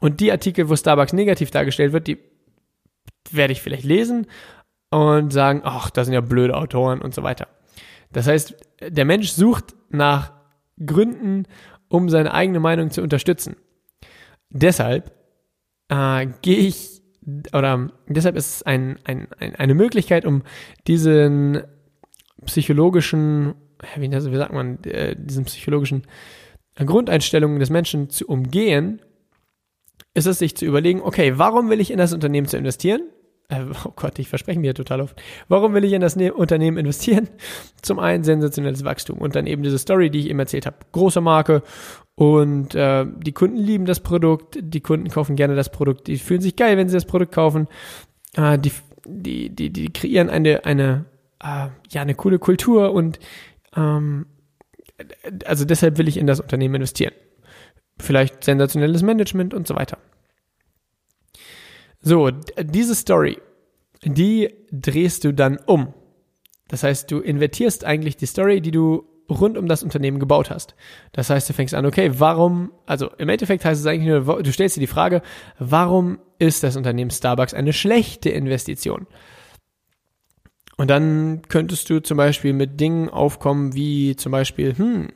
Und 0.00 0.20
die 0.20 0.30
Artikel, 0.30 0.68
wo 0.68 0.76
Starbucks 0.76 1.12
negativ 1.12 1.50
dargestellt 1.50 1.92
wird, 1.92 2.06
die 2.06 2.18
werde 3.30 3.52
ich 3.52 3.62
vielleicht 3.62 3.84
lesen 3.84 4.26
und 4.90 5.32
sagen, 5.32 5.62
ach, 5.64 5.90
das 5.90 6.06
sind 6.06 6.14
ja 6.14 6.20
blöde 6.20 6.56
Autoren 6.56 7.00
und 7.00 7.14
so 7.14 7.22
weiter. 7.22 7.48
Das 8.12 8.28
heißt, 8.28 8.54
der 8.88 9.04
Mensch 9.04 9.30
sucht 9.30 9.74
nach 9.90 10.32
Gründen, 10.84 11.46
um 11.88 12.08
seine 12.08 12.32
eigene 12.32 12.60
Meinung 12.60 12.90
zu 12.90 13.02
unterstützen. 13.02 13.56
Deshalb 14.50 15.12
äh, 15.88 16.26
gehe 16.42 16.58
ich, 16.58 17.02
oder 17.52 17.90
deshalb 18.08 18.36
ist 18.36 18.56
es 18.56 18.62
ein, 18.62 18.98
ein, 19.04 19.28
ein, 19.38 19.54
eine 19.56 19.74
Möglichkeit, 19.74 20.24
um 20.24 20.42
diesen 20.86 21.62
psychologischen, 22.44 23.54
wie, 23.96 24.10
wie 24.10 24.36
sagt 24.36 24.52
man, 24.52 24.82
äh, 24.84 25.16
diesen 25.18 25.44
psychologischen 25.44 26.02
Grundeinstellungen 26.76 27.60
des 27.60 27.70
Menschen 27.70 28.10
zu 28.10 28.26
umgehen, 28.26 29.00
ist 30.14 30.26
es 30.26 30.38
sich 30.38 30.56
zu 30.56 30.64
überlegen, 30.64 31.02
okay, 31.02 31.34
warum 31.36 31.70
will 31.70 31.80
ich 31.80 31.90
in 31.90 31.98
das 31.98 32.12
Unternehmen 32.12 32.46
zu 32.46 32.56
investieren? 32.56 33.02
Äh, 33.48 33.64
oh 33.84 33.92
Gott, 33.94 34.18
ich 34.18 34.28
verspreche 34.28 34.58
mir 34.58 34.74
total 34.74 35.00
oft. 35.00 35.20
Warum 35.48 35.74
will 35.74 35.84
ich 35.84 35.92
in 35.92 36.00
das 36.00 36.16
ne 36.16 36.32
Unternehmen 36.32 36.78
investieren? 36.78 37.28
Zum 37.82 37.98
einen 37.98 38.24
sensationelles 38.24 38.84
Wachstum 38.84 39.18
und 39.18 39.34
dann 39.36 39.46
eben 39.46 39.62
diese 39.62 39.78
Story, 39.78 40.10
die 40.10 40.20
ich 40.20 40.30
eben 40.30 40.38
erzählt 40.38 40.66
habe. 40.66 40.76
Große 40.92 41.20
Marke 41.20 41.62
und 42.14 42.74
äh, 42.74 43.06
die 43.06 43.32
Kunden 43.32 43.56
lieben 43.56 43.86
das 43.86 44.00
Produkt, 44.00 44.58
die 44.60 44.80
Kunden 44.80 45.08
kaufen 45.08 45.36
gerne 45.36 45.56
das 45.56 45.70
Produkt, 45.70 46.06
die 46.06 46.16
fühlen 46.16 46.40
sich 46.40 46.56
geil, 46.56 46.76
wenn 46.76 46.88
sie 46.88 46.96
das 46.96 47.06
Produkt 47.06 47.32
kaufen. 47.32 47.68
Äh, 48.34 48.58
die, 48.58 48.72
die, 49.06 49.50
die, 49.50 49.70
die 49.70 49.92
kreieren 49.92 50.30
eine, 50.30 50.64
eine, 50.64 51.04
äh, 51.42 51.68
ja, 51.90 52.02
eine 52.02 52.14
coole 52.14 52.38
Kultur 52.38 52.92
und 52.92 53.18
ähm, 53.76 54.26
also 55.44 55.64
deshalb 55.64 55.98
will 55.98 56.08
ich 56.08 56.16
in 56.16 56.26
das 56.26 56.40
Unternehmen 56.40 56.76
investieren 56.76 57.12
vielleicht 58.00 58.44
sensationelles 58.44 59.02
Management 59.02 59.54
und 59.54 59.66
so 59.66 59.74
weiter. 59.76 59.98
So, 62.04 62.30
diese 62.30 62.94
Story, 62.94 63.38
die 64.04 64.54
drehst 64.70 65.24
du 65.24 65.32
dann 65.32 65.58
um. 65.66 65.94
Das 66.68 66.82
heißt, 66.82 67.10
du 67.10 67.20
invertierst 67.20 67.84
eigentlich 67.84 68.16
die 68.18 68.26
Story, 68.26 68.60
die 68.60 68.70
du 68.70 69.06
rund 69.30 69.56
um 69.56 69.68
das 69.68 69.82
Unternehmen 69.82 70.18
gebaut 70.18 70.50
hast. 70.50 70.74
Das 71.12 71.30
heißt, 71.30 71.48
du 71.48 71.54
fängst 71.54 71.74
an, 71.74 71.86
okay, 71.86 72.10
warum, 72.18 72.72
also 72.84 73.10
im 73.16 73.30
Endeffekt 73.30 73.64
heißt 73.64 73.80
es 73.80 73.86
eigentlich 73.86 74.08
nur, 74.08 74.42
du 74.42 74.52
stellst 74.52 74.76
dir 74.76 74.80
die 74.80 74.86
Frage, 74.86 75.22
warum 75.58 76.18
ist 76.38 76.62
das 76.62 76.76
Unternehmen 76.76 77.10
Starbucks 77.10 77.54
eine 77.54 77.72
schlechte 77.72 78.28
Investition? 78.28 79.06
Und 80.76 80.90
dann 80.90 81.40
könntest 81.48 81.88
du 81.88 82.00
zum 82.00 82.18
Beispiel 82.18 82.52
mit 82.52 82.80
Dingen 82.80 83.08
aufkommen, 83.08 83.74
wie 83.74 84.14
zum 84.16 84.32
Beispiel, 84.32 84.76
hm, 84.76 85.08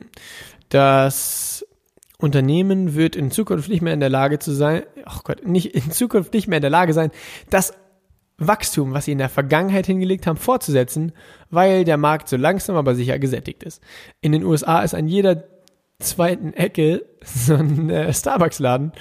das 0.69 1.65
Unternehmen 2.21 2.95
wird 2.95 3.15
in 3.15 3.31
Zukunft 3.31 3.69
nicht 3.69 3.81
mehr 3.81 3.93
in 3.93 4.01
der 4.01 4.09
Lage 4.09 4.39
zu 4.39 4.51
sein, 4.51 4.83
ach 5.05 5.23
Gott, 5.23 5.47
nicht 5.47 5.73
in 5.73 5.89
Zukunft 5.91 6.33
nicht 6.33 6.47
mehr 6.47 6.57
in 6.57 6.61
der 6.61 6.69
Lage 6.69 6.93
sein, 6.93 7.11
das 7.49 7.73
Wachstum, 8.37 8.93
was 8.93 9.05
sie 9.05 9.13
in 9.13 9.17
der 9.17 9.29
Vergangenheit 9.29 9.85
hingelegt 9.85 10.27
haben, 10.27 10.37
fortzusetzen, 10.37 11.13
weil 11.49 11.85
der 11.85 11.97
Markt 11.97 12.27
so 12.27 12.35
langsam 12.35 12.75
aber 12.75 12.93
sicher 12.95 13.19
gesättigt 13.19 13.63
ist. 13.63 13.81
In 14.21 14.33
den 14.33 14.43
USA 14.43 14.81
ist 14.81 14.93
an 14.93 15.07
jeder 15.07 15.45
zweiten 15.99 16.53
Ecke 16.53 17.05
so 17.23 17.55
ein 17.55 17.89
äh, 17.89 18.13
Starbucks-Laden. 18.13 18.91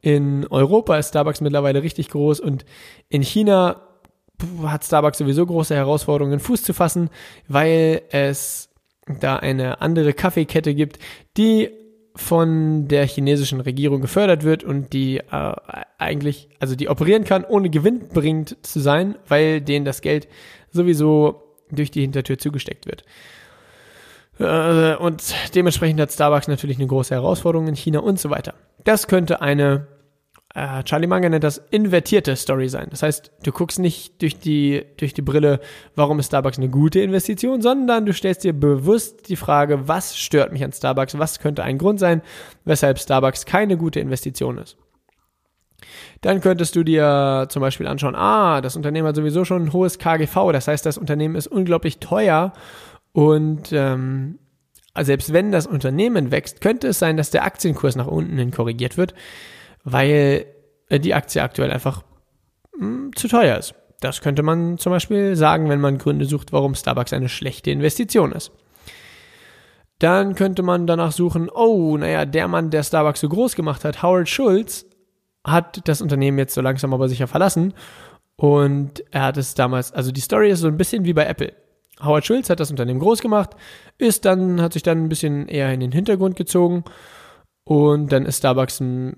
In 0.00 0.46
Europa 0.46 0.96
ist 0.96 1.08
Starbucks 1.08 1.42
mittlerweile 1.42 1.82
richtig 1.82 2.08
groß 2.08 2.40
und 2.40 2.64
in 3.08 3.22
China 3.22 3.82
hat 4.62 4.84
Starbucks 4.84 5.18
sowieso 5.18 5.44
große 5.44 5.74
Herausforderungen, 5.74 6.40
Fuß 6.40 6.62
zu 6.62 6.72
fassen, 6.72 7.10
weil 7.48 8.02
es 8.10 8.70
da 9.20 9.36
eine 9.36 9.80
andere 9.80 10.12
Kaffeekette 10.12 10.74
gibt, 10.74 10.98
die 11.36 11.70
von 12.16 12.88
der 12.88 13.06
chinesischen 13.06 13.60
Regierung 13.60 14.00
gefördert 14.00 14.42
wird 14.42 14.64
und 14.64 14.92
die 14.92 15.18
äh, 15.18 15.54
eigentlich, 15.98 16.48
also 16.58 16.74
die 16.74 16.88
operieren 16.88 17.24
kann, 17.24 17.44
ohne 17.44 17.70
gewinnbringend 17.70 18.56
zu 18.62 18.80
sein, 18.80 19.16
weil 19.28 19.60
denen 19.60 19.84
das 19.84 20.00
Geld 20.00 20.28
sowieso 20.70 21.42
durch 21.70 21.90
die 21.90 22.00
Hintertür 22.00 22.38
zugesteckt 22.38 22.86
wird. 22.86 23.04
Äh, 24.38 24.96
und 24.96 25.22
dementsprechend 25.54 26.00
hat 26.00 26.12
Starbucks 26.12 26.48
natürlich 26.48 26.78
eine 26.78 26.86
große 26.86 27.14
Herausforderung 27.14 27.68
in 27.68 27.76
China 27.76 28.00
und 28.00 28.18
so 28.18 28.30
weiter. 28.30 28.54
Das 28.84 29.06
könnte 29.06 29.40
eine 29.40 29.86
äh, 30.56 30.82
Charlie 30.84 31.06
Munger 31.06 31.28
nennt 31.28 31.44
das 31.44 31.58
invertierte 31.70 32.34
Story 32.34 32.70
sein. 32.70 32.86
Das 32.88 33.02
heißt, 33.02 33.30
du 33.42 33.52
guckst 33.52 33.78
nicht 33.78 34.22
durch 34.22 34.38
die, 34.38 34.86
durch 34.96 35.12
die 35.12 35.20
Brille, 35.20 35.60
warum 35.94 36.18
ist 36.18 36.28
Starbucks 36.28 36.56
eine 36.56 36.70
gute 36.70 37.00
Investition, 37.00 37.60
sondern 37.60 38.06
du 38.06 38.14
stellst 38.14 38.42
dir 38.42 38.54
bewusst 38.54 39.28
die 39.28 39.36
Frage, 39.36 39.86
was 39.86 40.16
stört 40.16 40.52
mich 40.52 40.64
an 40.64 40.72
Starbucks, 40.72 41.18
was 41.18 41.40
könnte 41.40 41.62
ein 41.62 41.76
Grund 41.76 42.00
sein, 42.00 42.22
weshalb 42.64 42.98
Starbucks 42.98 43.44
keine 43.44 43.76
gute 43.76 44.00
Investition 44.00 44.56
ist. 44.56 44.78
Dann 46.22 46.40
könntest 46.40 46.74
du 46.74 46.84
dir 46.84 47.48
zum 47.50 47.60
Beispiel 47.60 47.86
anschauen, 47.86 48.14
ah, 48.14 48.62
das 48.62 48.76
Unternehmen 48.76 49.06
hat 49.06 49.16
sowieso 49.16 49.44
schon 49.44 49.64
ein 49.66 49.72
hohes 49.74 49.98
KGV, 49.98 50.52
das 50.52 50.68
heißt, 50.68 50.86
das 50.86 50.96
Unternehmen 50.96 51.34
ist 51.34 51.48
unglaublich 51.48 51.98
teuer 51.98 52.54
und 53.12 53.72
ähm, 53.72 54.38
selbst 54.98 55.34
wenn 55.34 55.52
das 55.52 55.66
Unternehmen 55.66 56.30
wächst, 56.30 56.62
könnte 56.62 56.88
es 56.88 56.98
sein, 56.98 57.18
dass 57.18 57.30
der 57.30 57.44
Aktienkurs 57.44 57.94
nach 57.94 58.06
unten 58.06 58.38
hin 58.38 58.52
korrigiert 58.52 58.96
wird 58.96 59.12
weil 59.86 60.46
äh, 60.88 61.00
die 61.00 61.14
Aktie 61.14 61.42
aktuell 61.42 61.70
einfach 61.70 62.02
hm, 62.76 63.12
zu 63.14 63.28
teuer 63.28 63.56
ist. 63.56 63.74
Das 64.00 64.20
könnte 64.20 64.42
man 64.42 64.76
zum 64.76 64.92
Beispiel 64.92 65.36
sagen, 65.36 65.70
wenn 65.70 65.80
man 65.80 65.96
Gründe 65.96 66.26
sucht, 66.26 66.52
warum 66.52 66.74
Starbucks 66.74 67.14
eine 67.14 67.30
schlechte 67.30 67.70
Investition 67.70 68.32
ist. 68.32 68.50
Dann 69.98 70.34
könnte 70.34 70.62
man 70.62 70.86
danach 70.86 71.12
suchen, 71.12 71.48
oh, 71.48 71.96
naja, 71.96 72.26
der 72.26 72.48
Mann, 72.48 72.70
der 72.70 72.82
Starbucks 72.82 73.20
so 73.20 73.28
groß 73.28 73.54
gemacht 73.54 73.84
hat, 73.84 74.02
Howard 74.02 74.28
Schulz, 74.28 74.84
hat 75.44 75.88
das 75.88 76.02
Unternehmen 76.02 76.36
jetzt 76.36 76.54
so 76.54 76.60
langsam 76.60 76.92
aber 76.92 77.08
sicher 77.08 77.28
verlassen. 77.28 77.72
Und 78.34 79.04
er 79.12 79.22
hat 79.22 79.36
es 79.38 79.54
damals, 79.54 79.92
also 79.92 80.10
die 80.10 80.20
Story 80.20 80.50
ist 80.50 80.60
so 80.60 80.66
ein 80.66 80.76
bisschen 80.76 81.04
wie 81.04 81.14
bei 81.14 81.24
Apple. 81.24 81.54
Howard 82.02 82.26
Schulz 82.26 82.50
hat 82.50 82.60
das 82.60 82.70
Unternehmen 82.70 83.00
groß 83.00 83.22
gemacht, 83.22 83.50
ist 83.96 84.24
dann, 84.24 84.60
hat 84.60 84.74
sich 84.74 84.82
dann 84.82 85.04
ein 85.04 85.08
bisschen 85.08 85.48
eher 85.48 85.72
in 85.72 85.80
den 85.80 85.92
Hintergrund 85.92 86.36
gezogen 86.36 86.84
und 87.66 88.12
dann 88.12 88.24
ist 88.24 88.38
Starbucks 88.38 88.80
äh, 88.80 89.12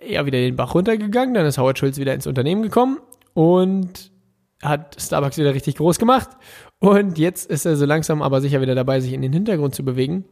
eher 0.00 0.26
wieder 0.26 0.38
den 0.38 0.56
Bach 0.56 0.74
runtergegangen. 0.74 1.34
Dann 1.34 1.46
ist 1.46 1.58
Howard 1.58 1.78
Schulz 1.78 1.98
wieder 1.98 2.14
ins 2.14 2.26
Unternehmen 2.26 2.62
gekommen. 2.62 2.98
Und 3.34 4.10
hat 4.62 4.96
Starbucks 4.98 5.38
wieder 5.38 5.54
richtig 5.54 5.76
groß 5.76 5.98
gemacht 5.98 6.30
und 6.80 7.18
jetzt 7.18 7.48
ist 7.50 7.64
er 7.64 7.76
so 7.76 7.84
langsam 7.84 8.22
aber 8.22 8.40
sicher 8.40 8.60
wieder 8.60 8.74
dabei, 8.74 9.00
sich 9.00 9.12
in 9.12 9.22
den 9.22 9.32
Hintergrund 9.32 9.74
zu 9.74 9.84
bewegen. 9.84 10.24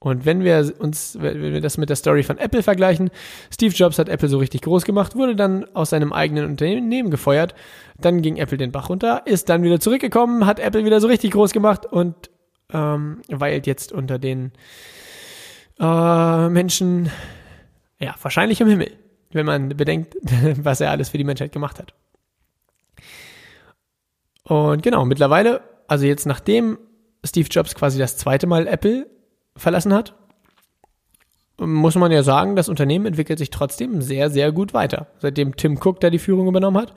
Und 0.00 0.24
wenn 0.24 0.44
wir 0.44 0.74
uns, 0.78 1.18
wenn 1.20 1.42
wir 1.42 1.60
das 1.60 1.76
mit 1.76 1.88
der 1.88 1.96
Story 1.96 2.22
von 2.22 2.38
Apple 2.38 2.62
vergleichen, 2.62 3.10
Steve 3.52 3.74
Jobs 3.74 3.98
hat 3.98 4.08
Apple 4.08 4.28
so 4.28 4.38
richtig 4.38 4.62
groß 4.62 4.84
gemacht, 4.84 5.16
wurde 5.16 5.34
dann 5.34 5.64
aus 5.74 5.90
seinem 5.90 6.12
eigenen 6.12 6.44
Unternehmen 6.44 7.10
gefeuert, 7.10 7.56
dann 8.00 8.22
ging 8.22 8.36
Apple 8.36 8.58
den 8.58 8.70
Bach 8.70 8.90
runter, 8.90 9.22
ist 9.24 9.48
dann 9.48 9.64
wieder 9.64 9.80
zurückgekommen, 9.80 10.46
hat 10.46 10.60
Apple 10.60 10.84
wieder 10.84 11.00
so 11.00 11.08
richtig 11.08 11.32
groß 11.32 11.52
gemacht 11.52 11.84
und 11.84 12.14
ähm, 12.72 13.22
weilt 13.28 13.66
jetzt 13.66 13.90
unter 13.90 14.20
den 14.20 14.52
äh, 15.78 16.48
Menschen, 16.48 17.10
ja, 17.98 18.14
wahrscheinlich 18.22 18.60
im 18.60 18.68
Himmel, 18.68 18.92
wenn 19.32 19.46
man 19.46 19.68
bedenkt, 19.70 20.16
was 20.56 20.80
er 20.80 20.90
alles 20.90 21.10
für 21.10 21.18
die 21.18 21.24
Menschheit 21.24 21.52
gemacht 21.52 21.78
hat. 21.78 21.94
Und 24.44 24.82
genau, 24.82 25.04
mittlerweile, 25.04 25.60
also 25.86 26.06
jetzt 26.06 26.26
nachdem 26.26 26.78
Steve 27.24 27.48
Jobs 27.50 27.74
quasi 27.74 27.98
das 27.98 28.16
zweite 28.16 28.46
Mal 28.46 28.66
Apple 28.66 29.06
verlassen 29.56 29.92
hat, 29.92 30.14
muss 31.58 31.96
man 31.96 32.12
ja 32.12 32.22
sagen, 32.22 32.56
das 32.56 32.68
Unternehmen 32.68 33.06
entwickelt 33.06 33.38
sich 33.38 33.50
trotzdem 33.50 34.00
sehr, 34.00 34.30
sehr 34.30 34.52
gut 34.52 34.72
weiter, 34.74 35.08
seitdem 35.18 35.56
Tim 35.56 35.78
Cook 35.82 36.00
da 36.00 36.08
die 36.08 36.20
Führung 36.20 36.46
übernommen 36.46 36.80
hat. 36.80 36.94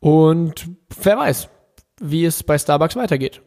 Und 0.00 0.68
wer 1.02 1.18
weiß, 1.18 1.48
wie 2.00 2.24
es 2.24 2.42
bei 2.42 2.58
Starbucks 2.58 2.96
weitergeht. 2.96 3.42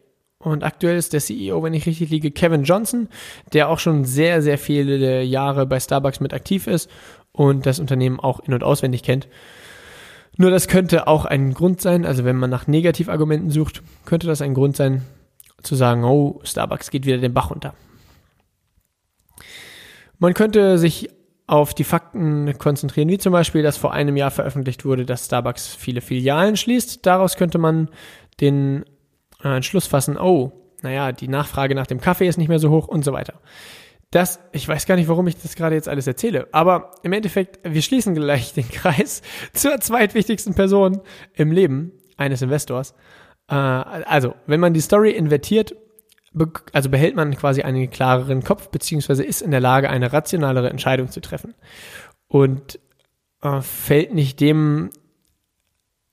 Und 0.52 0.64
aktuell 0.64 0.98
ist 0.98 1.14
der 1.14 1.20
CEO, 1.20 1.64
wenn 1.64 1.74
ich 1.74 1.86
richtig 1.86 2.10
liege, 2.10 2.32
Kevin 2.32 2.64
Johnson, 2.64 3.10
der 3.54 3.70
auch 3.70 3.80
schon 3.80 4.06
sehr, 4.06 4.42
sehr 4.42 4.58
viele 4.58 5.24
Jahre 5.24 5.66
bei 5.66 5.80
Starbucks 5.80 6.20
mit 6.20 6.34
aktiv 6.34 6.68
ist 6.68 6.90
und 7.32 7.66
das 7.66 7.80
Unternehmen 7.80 8.20
auch 8.20 8.40
in- 8.40 8.54
und 8.54 8.64
auswendig 8.64 9.04
kennt. 9.04 9.28
Nur 10.38 10.52
das 10.52 10.68
könnte 10.68 11.08
auch 11.08 11.26
ein 11.26 11.54
Grund 11.54 11.82
sein, 11.82 12.06
also 12.06 12.24
wenn 12.24 12.36
man 12.36 12.50
nach 12.50 12.68
Negativargumenten 12.68 13.50
sucht, 13.50 13.82
könnte 14.06 14.28
das 14.28 14.42
ein 14.42 14.54
Grund 14.54 14.76
sein, 14.76 15.04
zu 15.64 15.76
sagen, 15.76 16.04
oh, 16.04 16.40
Starbucks 16.44 16.92
geht 16.92 17.06
wieder 17.06 17.18
den 17.18 17.34
Bach 17.34 17.50
runter. 17.50 17.74
Man 20.20 20.34
könnte 20.34 20.78
sich 20.78 21.10
auf 21.48 21.74
die 21.74 21.84
Fakten 21.84 22.58
konzentrieren, 22.58 23.10
wie 23.10 23.18
zum 23.18 23.32
Beispiel, 23.32 23.64
dass 23.64 23.78
vor 23.78 23.94
einem 23.94 24.18
Jahr 24.18 24.32
veröffentlicht 24.32 24.84
wurde, 24.84 25.06
dass 25.06 25.26
Starbucks 25.26 25.76
viele 25.76 26.02
Filialen 26.02 26.58
schließt. 26.58 27.06
Daraus 27.06 27.38
könnte 27.38 27.58
man 27.58 27.90
den 28.42 28.84
äh, 29.44 29.56
Entschluss 29.56 29.88
fassen, 29.88 30.18
oh, 30.18 30.52
naja, 30.82 31.12
die 31.12 31.28
Nachfrage 31.28 31.76
nach 31.76 31.88
dem 31.88 32.02
Kaffee 32.02 32.28
ist 32.28 32.38
nicht 32.38 32.50
mehr 32.50 32.60
so 32.60 32.70
hoch 32.70 32.88
und 32.88 33.04
so 33.04 33.14
weiter. 33.14 33.42
Das, 34.12 34.40
ich 34.54 34.68
weiß 34.68 34.86
gar 34.86 34.96
nicht, 34.96 35.10
warum 35.10 35.28
ich 35.28 35.36
das 35.36 35.56
gerade 35.56 35.76
jetzt 35.76 35.90
alles 35.90 36.08
erzähle, 36.08 36.48
aber 36.54 36.92
im 37.04 37.12
Endeffekt, 37.12 37.60
wir 37.64 37.82
schließen 37.82 38.16
gleich 38.16 38.54
den 38.54 38.70
Kreis 38.70 39.22
zur 39.54 39.80
zweitwichtigsten 39.80 40.54
Person 40.54 41.02
im 41.34 41.52
Leben 41.52 41.92
eines 42.16 42.42
Investors. 42.42 42.94
Äh, 43.50 43.56
also, 43.56 44.34
wenn 44.46 44.60
man 44.60 44.74
die 44.74 44.82
Story 44.82 45.12
invertiert, 45.12 45.76
also 46.72 46.90
behält 46.90 47.16
man 47.16 47.36
quasi 47.36 47.64
einen 47.64 47.90
klareren 47.90 48.44
Kopf, 48.44 48.70
beziehungsweise 48.70 49.24
ist 49.24 49.42
in 49.42 49.52
der 49.52 49.60
Lage, 49.60 49.90
eine 49.90 50.14
rationalere 50.14 50.70
Entscheidung 50.70 51.10
zu 51.10 51.20
treffen. 51.20 51.56
Und 52.28 52.80
äh, 53.42 53.62
fällt 53.62 54.14
nicht 54.14 54.40
dem, 54.40 54.90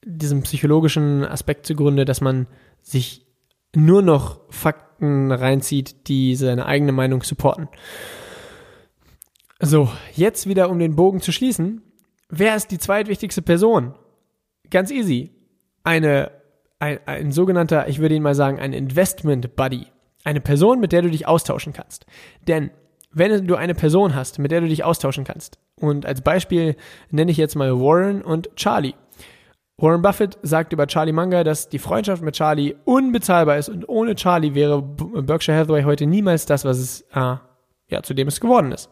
diesem 0.05 0.43
psychologischen 0.43 1.25
Aspekt 1.25 1.67
zugrunde, 1.67 2.05
dass 2.05 2.21
man 2.21 2.47
sich 2.85 3.27
nur 3.75 4.03
noch 4.03 4.41
Fakten 4.51 5.33
reinzieht, 5.33 6.07
die 6.09 6.37
seine 6.37 6.67
eigene 6.67 6.93
Meinung 6.93 7.23
supporten. 7.23 7.69
So, 9.61 9.91
jetzt 10.15 10.47
wieder 10.47 10.71
um 10.71 10.79
den 10.79 10.95
Bogen 10.95 11.21
zu 11.21 11.33
schließen. 11.33 11.83
Wer 12.29 12.55
ist 12.55 12.71
die 12.71 12.79
zweitwichtigste 12.79 13.43
Person? 13.43 13.95
Ganz 14.71 14.91
easy. 14.91 15.33
Eine, 15.83 16.31
ein, 16.79 16.99
ein 17.07 17.33
sogenannter, 17.33 17.89
ich 17.89 17.99
würde 17.99 18.15
ihn 18.15 18.23
mal 18.23 18.35
sagen, 18.35 18.61
ein 18.61 18.73
Investment 18.73 19.57
Buddy. 19.57 19.87
Eine 20.23 20.41
Person, 20.41 20.81
mit 20.81 20.93
der 20.93 21.03
du 21.03 21.11
dich 21.11 21.27
austauschen 21.27 21.73
kannst. 21.73 22.07
Denn 22.47 22.71
wenn 23.11 23.47
du 23.47 23.55
eine 23.55 23.75
Person 23.75 24.15
hast, 24.15 24.39
mit 24.39 24.51
der 24.51 24.61
du 24.61 24.69
dich 24.69 24.85
austauschen 24.85 25.25
kannst, 25.25 25.59
und 25.77 26.07
als 26.07 26.21
Beispiel 26.23 26.77
nenne 27.11 27.31
ich 27.31 27.37
jetzt 27.37 27.57
mal 27.57 27.79
Warren 27.79 28.23
und 28.23 28.55
Charlie. 28.57 28.95
Warren 29.77 30.03
Buffett 30.03 30.39
sagt 30.43 30.73
über 30.73 30.87
Charlie 30.87 31.13
Munger, 31.13 31.43
dass 31.43 31.69
die 31.69 31.81
Freundschaft 31.81 32.23
mit 32.23 32.37
Charlie 32.37 32.77
unbezahlbar 32.85 33.59
ist 33.59 33.69
und 33.69 33.89
ohne 33.89 34.15
Charlie 34.15 34.55
wäre 34.55 34.81
Berkshire 34.83 35.59
Hathaway 35.59 35.83
heute 35.83 36.07
niemals 36.07 36.47
das, 36.47 36.65
was 36.65 36.79
es, 36.79 37.01
äh, 37.13 37.37
ja, 37.89 38.03
zu 38.03 38.15
dem 38.15 38.29
es 38.29 38.41
geworden 38.41 38.71
ist. 38.71 38.89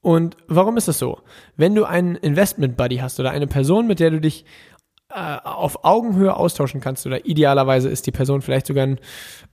Und 0.00 0.36
warum 0.46 0.76
ist 0.76 0.86
das 0.86 0.98
so? 0.98 1.20
Wenn 1.56 1.74
du 1.74 1.84
einen 1.84 2.14
Investment 2.14 2.76
Buddy 2.76 2.98
hast 2.98 3.18
oder 3.18 3.30
eine 3.30 3.48
Person, 3.48 3.88
mit 3.88 3.98
der 3.98 4.10
du 4.10 4.20
dich 4.20 4.44
äh, 5.10 5.38
auf 5.42 5.84
Augenhöhe 5.84 6.36
austauschen 6.36 6.80
kannst 6.80 7.06
oder 7.06 7.26
idealerweise 7.26 7.88
ist 7.88 8.06
die 8.06 8.12
Person 8.12 8.40
vielleicht 8.40 8.66
sogar 8.66 8.84
einen 8.84 8.98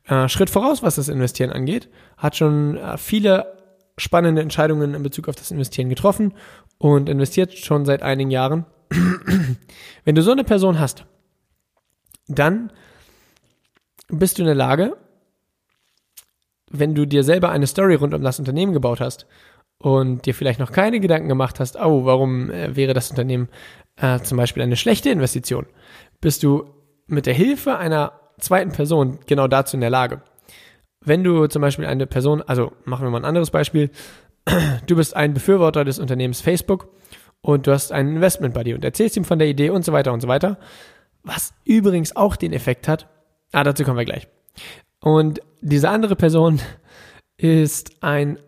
äh, 0.07 0.29
Schritt 0.29 0.51
voraus, 0.51 0.83
was 0.83 0.95
das 0.95 1.09
Investieren 1.09 1.51
angeht, 1.51 1.89
hat 2.17 2.35
schon 2.35 2.77
äh, 2.77 2.97
viele 2.97 3.55
spannende 3.97 4.41
Entscheidungen 4.41 4.93
in 4.93 5.01
Bezug 5.01 5.27
auf 5.27 5.35
das 5.35 5.51
Investieren 5.51 5.89
getroffen 5.89 6.33
und 6.77 7.09
investiert 7.09 7.53
schon 7.53 7.85
seit 7.85 8.03
einigen 8.03 8.29
Jahren. 8.29 8.65
Wenn 10.03 10.15
du 10.15 10.21
so 10.21 10.31
eine 10.31 10.43
Person 10.43 10.79
hast, 10.79 11.05
dann 12.27 12.71
bist 14.07 14.37
du 14.37 14.43
in 14.43 14.47
der 14.47 14.55
Lage, 14.55 14.97
wenn 16.71 16.95
du 16.95 17.05
dir 17.05 17.23
selber 17.23 17.49
eine 17.49 17.67
Story 17.67 17.95
rund 17.95 18.13
um 18.13 18.21
das 18.21 18.39
Unternehmen 18.39 18.73
gebaut 18.73 18.99
hast 18.99 19.25
und 19.77 20.25
dir 20.25 20.33
vielleicht 20.33 20.59
noch 20.59 20.71
keine 20.71 20.99
Gedanken 20.99 21.27
gemacht 21.27 21.59
hast, 21.59 21.77
oh, 21.77 22.05
warum 22.05 22.49
äh, 22.49 22.75
wäre 22.75 22.93
das 22.93 23.09
Unternehmen 23.09 23.49
äh, 23.97 24.19
zum 24.19 24.37
Beispiel 24.37 24.63
eine 24.63 24.75
schlechte 24.75 25.09
Investition, 25.09 25.65
bist 26.21 26.43
du 26.43 26.65
mit 27.07 27.25
der 27.25 27.33
Hilfe 27.33 27.77
einer 27.77 28.13
zweiten 28.39 28.71
Person 28.71 29.19
genau 29.27 29.47
dazu 29.47 29.77
in 29.77 29.81
der 29.81 29.89
Lage. 29.89 30.21
Wenn 31.01 31.23
du 31.23 31.47
zum 31.47 31.61
Beispiel 31.61 31.85
eine 31.85 32.07
Person, 32.07 32.41
also 32.41 32.71
machen 32.83 33.05
wir 33.05 33.11
mal 33.11 33.19
ein 33.19 33.25
anderes 33.25 33.51
Beispiel, 33.51 33.91
du 34.87 34.95
bist 34.95 35.15
ein 35.15 35.33
Befürworter 35.33 35.85
des 35.85 35.99
Unternehmens 35.99 36.41
Facebook 36.41 36.89
und 37.45 37.67
du 37.67 37.71
hast 37.71 37.91
einen 37.91 38.15
Investment 38.15 38.55
bei 38.55 38.63
dir 38.63 38.73
und 38.73 38.83
erzählst 38.83 39.15
ihm 39.17 39.23
von 39.23 39.37
der 39.37 39.47
Idee 39.47 39.69
und 39.69 39.85
so 39.85 39.93
weiter 39.93 40.11
und 40.11 40.19
so 40.19 40.27
weiter, 40.27 40.57
was 41.21 41.53
übrigens 41.63 42.15
auch 42.15 42.37
den 42.37 42.53
Effekt 42.53 42.87
hat, 42.87 43.07
ah, 43.51 43.63
dazu 43.63 43.83
kommen 43.83 43.99
wir 43.99 44.05
gleich. 44.05 44.27
Und 44.99 45.41
diese 45.61 45.89
andere 45.89 46.15
Person 46.15 46.59
ist 47.37 48.01
ein 48.01 48.39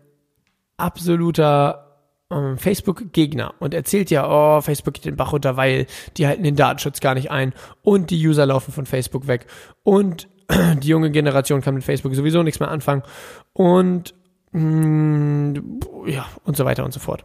absoluter 0.78 1.96
ähm, 2.28 2.58
Facebook-Gegner 2.58 3.54
und 3.60 3.72
erzählt 3.72 4.10
ja, 4.10 4.28
oh, 4.28 4.60
Facebook 4.62 4.94
geht 4.94 5.04
den 5.04 5.16
Bach 5.16 5.32
runter, 5.32 5.56
weil 5.56 5.86
die 6.16 6.26
halten 6.26 6.42
den 6.42 6.56
Datenschutz 6.56 6.98
gar 6.98 7.14
nicht 7.14 7.30
ein 7.30 7.52
und 7.82 8.10
die 8.10 8.26
User 8.26 8.46
laufen 8.46 8.72
von 8.72 8.84
Facebook 8.84 9.28
weg 9.28 9.46
und 9.84 10.26
die 10.82 10.88
junge 10.88 11.12
Generation 11.12 11.60
kann 11.60 11.76
mit 11.76 11.84
Facebook 11.84 12.16
sowieso 12.16 12.42
nichts 12.42 12.58
mehr 12.58 12.70
anfangen 12.70 13.04
und 13.52 14.14
mh, 14.50 14.60
mm, 14.60 15.80
ja 16.08 16.26
und 16.42 16.56
so 16.56 16.64
weiter 16.64 16.84
und 16.84 16.92
so 16.92 16.98
fort. 16.98 17.24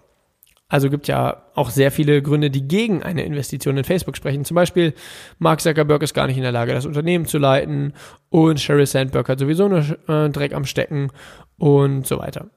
Also 0.70 0.90
gibt 0.90 1.08
ja 1.08 1.44
auch 1.54 1.70
sehr 1.70 1.92
viele 1.92 2.22
Gründe, 2.22 2.50
die 2.50 2.68
gegen 2.68 3.04
eine 3.04 3.24
Investition 3.24 3.78
in 3.78 3.84
Facebook 3.84 4.18
sprechen. 4.18 4.44
Zum 4.44 4.56
Beispiel, 4.56 4.94
Mark 5.38 5.62
Zuckerberg 5.62 6.02
ist 6.02 6.14
gar 6.14 6.26
nicht 6.26 6.38
in 6.38 6.44
der 6.44 6.52
Lage, 6.52 6.74
das 6.74 6.86
Unternehmen 6.86 7.26
zu 7.26 7.38
leiten 7.38 7.94
und 8.30 8.60
Sheryl 8.60 8.88
Sandberg 8.88 9.30
hat 9.30 9.40
sowieso 9.40 9.68
nur 9.68 9.86
äh, 10.08 10.30
Dreck 10.30 10.54
am 10.54 10.66
Stecken 10.66 11.12
und 11.58 12.08
so 12.08 12.18
weiter. 12.18 12.50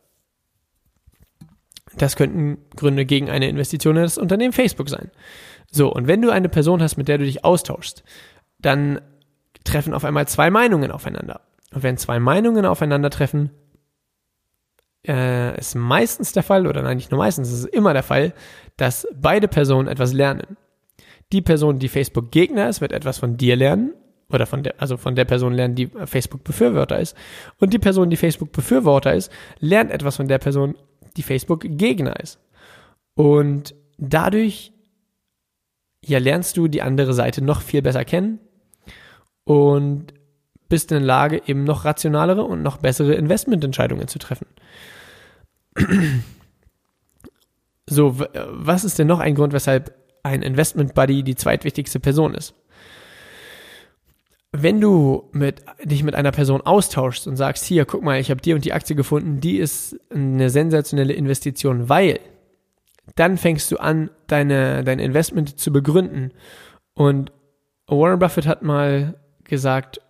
Das 1.96 2.16
könnten 2.16 2.58
Gründe 2.74 3.04
gegen 3.04 3.30
eine 3.30 3.48
Investition 3.48 3.96
in 3.96 4.02
das 4.02 4.18
Unternehmen 4.18 4.52
Facebook 4.52 4.88
sein. 4.88 5.10
So, 5.70 5.92
und 5.92 6.06
wenn 6.06 6.22
du 6.22 6.30
eine 6.30 6.48
Person 6.48 6.82
hast, 6.82 6.96
mit 6.96 7.08
der 7.08 7.18
du 7.18 7.24
dich 7.24 7.44
austauschst, 7.44 8.02
dann 8.60 9.00
treffen 9.64 9.94
auf 9.94 10.04
einmal 10.04 10.28
zwei 10.28 10.50
Meinungen 10.50 10.90
aufeinander. 10.90 11.40
Und 11.72 11.82
wenn 11.82 11.96
zwei 11.96 12.20
Meinungen 12.20 12.64
aufeinandertreffen, 12.64 13.50
äh, 15.06 15.58
ist 15.58 15.74
meistens 15.74 16.32
der 16.32 16.42
Fall, 16.42 16.66
oder 16.66 16.82
nein, 16.82 16.96
nicht 16.96 17.10
nur 17.10 17.18
meistens, 17.18 17.48
es 17.48 17.60
ist 17.60 17.74
immer 17.74 17.92
der 17.92 18.02
Fall, 18.02 18.32
dass 18.76 19.06
beide 19.14 19.48
Personen 19.48 19.88
etwas 19.88 20.12
lernen. 20.12 20.56
Die 21.32 21.42
Person, 21.42 21.78
die 21.78 21.88
Facebook-Gegner 21.88 22.68
ist, 22.68 22.80
wird 22.80 22.92
etwas 22.92 23.18
von 23.18 23.36
dir 23.36 23.56
lernen, 23.56 23.94
oder 24.28 24.46
von 24.46 24.62
der, 24.62 24.74
also 24.78 24.96
von 24.96 25.14
der 25.14 25.24
Person 25.24 25.52
lernen, 25.52 25.74
die 25.76 25.86
Facebook-Befürworter 25.86 26.98
ist. 26.98 27.16
Und 27.58 27.72
die 27.72 27.78
Person, 27.78 28.10
die 28.10 28.16
Facebook-Befürworter 28.16 29.14
ist, 29.14 29.30
lernt 29.60 29.90
etwas 29.90 30.16
von 30.16 30.28
der 30.28 30.38
Person, 30.38 30.74
die 31.16 31.22
Facebook-Gegner 31.22 32.18
ist. 32.20 32.40
Und 33.14 33.74
dadurch 33.98 34.72
ja, 36.04 36.18
lernst 36.18 36.56
du 36.56 36.68
die 36.68 36.82
andere 36.82 37.14
Seite 37.14 37.42
noch 37.42 37.62
viel 37.62 37.82
besser 37.82 38.04
kennen 38.04 38.38
und 39.44 40.14
bist 40.68 40.90
in 40.90 40.98
der 40.98 41.06
Lage, 41.06 41.42
eben 41.46 41.64
noch 41.64 41.84
rationalere 41.84 42.42
und 42.42 42.62
noch 42.62 42.78
bessere 42.78 43.14
Investmententscheidungen 43.14 44.08
zu 44.08 44.18
treffen. 44.18 44.46
So, 47.88 48.18
was 48.18 48.82
ist 48.82 48.98
denn 48.98 49.06
noch 49.06 49.20
ein 49.20 49.36
Grund, 49.36 49.52
weshalb 49.52 49.94
ein 50.24 50.42
Investment 50.42 50.94
Buddy 50.94 51.22
die 51.22 51.36
zweitwichtigste 51.36 52.00
Person 52.00 52.34
ist? 52.34 52.54
Wenn 54.50 54.80
du 54.80 55.28
mit, 55.30 55.62
dich 55.84 56.02
mit 56.02 56.16
einer 56.16 56.32
Person 56.32 56.62
austauschst 56.62 57.28
und 57.28 57.36
sagst, 57.36 57.64
hier, 57.64 57.84
guck 57.84 58.02
mal, 58.02 58.18
ich 58.18 58.30
habe 58.30 58.40
die 58.40 58.54
und 58.54 58.64
die 58.64 58.72
Aktie 58.72 58.96
gefunden, 58.96 59.40
die 59.40 59.58
ist 59.58 60.00
eine 60.10 60.50
sensationelle 60.50 61.12
Investition, 61.12 61.88
weil, 61.88 62.18
dann 63.14 63.36
fängst 63.36 63.70
du 63.70 63.76
an, 63.76 64.10
deine, 64.26 64.82
dein 64.82 64.98
Investment 64.98 65.60
zu 65.60 65.72
begründen 65.72 66.32
Und 66.94 67.30
Warren 67.86 68.18
Buffett 68.18 68.46
hat 68.48 68.62
mal 68.62 69.14
gesagt, 69.44 70.00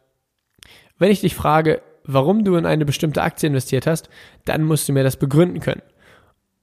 wenn 0.98 1.10
ich 1.10 1.20
dich 1.20 1.34
frage, 1.34 1.82
warum 2.06 2.44
du 2.44 2.56
in 2.56 2.66
eine 2.66 2.84
bestimmte 2.84 3.22
Aktie 3.22 3.48
investiert 3.48 3.86
hast, 3.86 4.08
dann 4.44 4.62
musst 4.62 4.88
du 4.88 4.92
mir 4.92 5.04
das 5.04 5.16
begründen 5.16 5.60
können. 5.60 5.82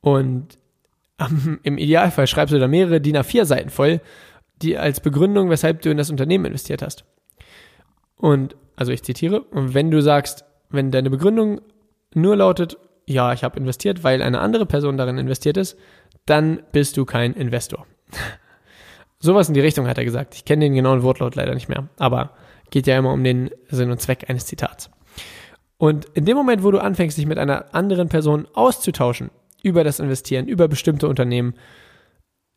Und 0.02 0.58
ähm, 1.20 1.60
im 1.64 1.78
Idealfall 1.78 2.28
schreibst 2.28 2.54
du 2.54 2.60
da 2.60 2.68
mehrere 2.68 3.02
DIN 3.02 3.18
A4 3.18 3.46
Seiten 3.46 3.70
voll, 3.70 4.02
die 4.62 4.78
als 4.78 5.00
Begründung, 5.00 5.50
weshalb 5.50 5.82
du 5.82 5.90
in 5.90 5.98
das 5.98 6.10
Unternehmen 6.10 6.46
investiert 6.46 6.82
hast. 6.82 7.06
Und, 8.16 8.56
also 8.76 8.92
ich 8.92 9.04
zitiere, 9.04 9.42
und 9.42 9.74
wenn 9.74 9.92
du 9.92 10.02
sagst, 10.02 10.46
wenn 10.70 10.92
deine 10.92 11.10
Begründung 11.10 11.62
nur 12.14 12.36
lautet, 12.36 12.78
ja, 13.06 13.34
ich 13.34 13.44
habe 13.44 13.60
investiert, 13.60 14.04
weil 14.04 14.22
eine 14.22 14.40
andere 14.40 14.66
Person 14.66 14.98
darin 14.98 15.18
investiert 15.18 15.58
ist, 15.58 15.78
dann 16.26 16.64
bist 16.72 16.96
du 16.96 17.06
kein 17.06 17.34
Investor. 17.34 17.86
Sowas 19.20 19.48
in 19.48 19.54
die 19.54 19.62
Richtung 19.62 19.88
hat 19.88 19.98
er 19.98 20.06
gesagt. 20.06 20.36
Ich 20.36 20.46
kenne 20.46 20.66
den 20.66 20.74
genauen 20.74 21.04
Wortlaut 21.04 21.36
leider 21.36 21.54
nicht 21.54 21.70
mehr, 21.70 21.90
aber 21.98 22.32
geht 22.72 22.88
ja 22.88 22.98
immer 22.98 23.14
um 23.14 23.24
den 23.24 23.52
Sinn 23.70 23.92
und 23.92 24.02
Zweck 24.02 24.30
eines 24.30 24.46
Zitats. 24.46 24.90
Und 25.84 26.06
in 26.14 26.24
dem 26.24 26.38
Moment, 26.38 26.64
wo 26.64 26.72
du 26.72 26.82
anfängst, 26.82 27.18
dich 27.18 27.26
mit 27.26 27.38
einer 27.38 27.76
anderen 27.76 28.08
Person 28.08 28.48
auszutauschen 28.54 29.32
über 29.64 29.84
das 29.84 30.00
Investieren, 30.00 30.48
über 30.48 30.70
bestimmte 30.70 31.10
Unternehmen, 31.10 31.56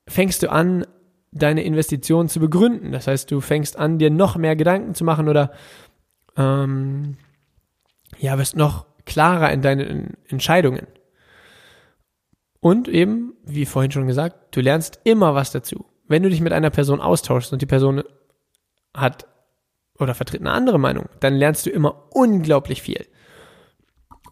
fängst 0.07 0.45
du 0.45 0.53
an, 0.53 0.87
deine 1.33 1.65
Investition 1.65 2.29
zu 2.29 2.39
begründen. 2.39 2.93
Das 2.93 3.09
heißt, 3.09 3.29
du 3.29 3.41
fängst 3.41 3.81
an, 3.81 3.99
dir 3.99 4.11
noch 4.11 4.37
mehr 4.37 4.55
Gedanken 4.55 4.95
zu 4.95 5.03
machen 5.03 5.29
oder 5.29 5.51
ähm, 6.37 7.17
ja, 8.17 8.39
wirst 8.39 8.55
noch 8.55 8.87
klarer 9.07 9.51
in 9.51 9.61
deinen 9.61 10.17
Entscheidungen. 10.29 10.87
Und 12.61 12.87
eben, 12.87 13.35
wie 13.43 13.67
vorhin 13.67 13.91
schon 13.91 14.07
gesagt, 14.07 14.55
du 14.55 14.61
lernst 14.61 15.01
immer 15.03 15.35
was 15.35 15.51
dazu. 15.51 15.85
Wenn 16.07 16.23
du 16.23 16.31
dich 16.31 16.43
mit 16.43 16.53
einer 16.53 16.71
Person 16.71 17.01
austauschst 17.01 17.53
und 17.53 17.61
die 17.61 17.67
Person 17.67 18.05
hat 18.95 19.27
oder 19.99 20.15
vertritt 20.15 20.43
eine 20.43 20.53
andere 20.53 20.79
Meinung, 20.79 21.07
dann 21.19 21.35
lernst 21.35 21.67
du 21.67 21.71
immer 21.71 22.05
unglaublich 22.13 22.83
viel. 22.83 23.05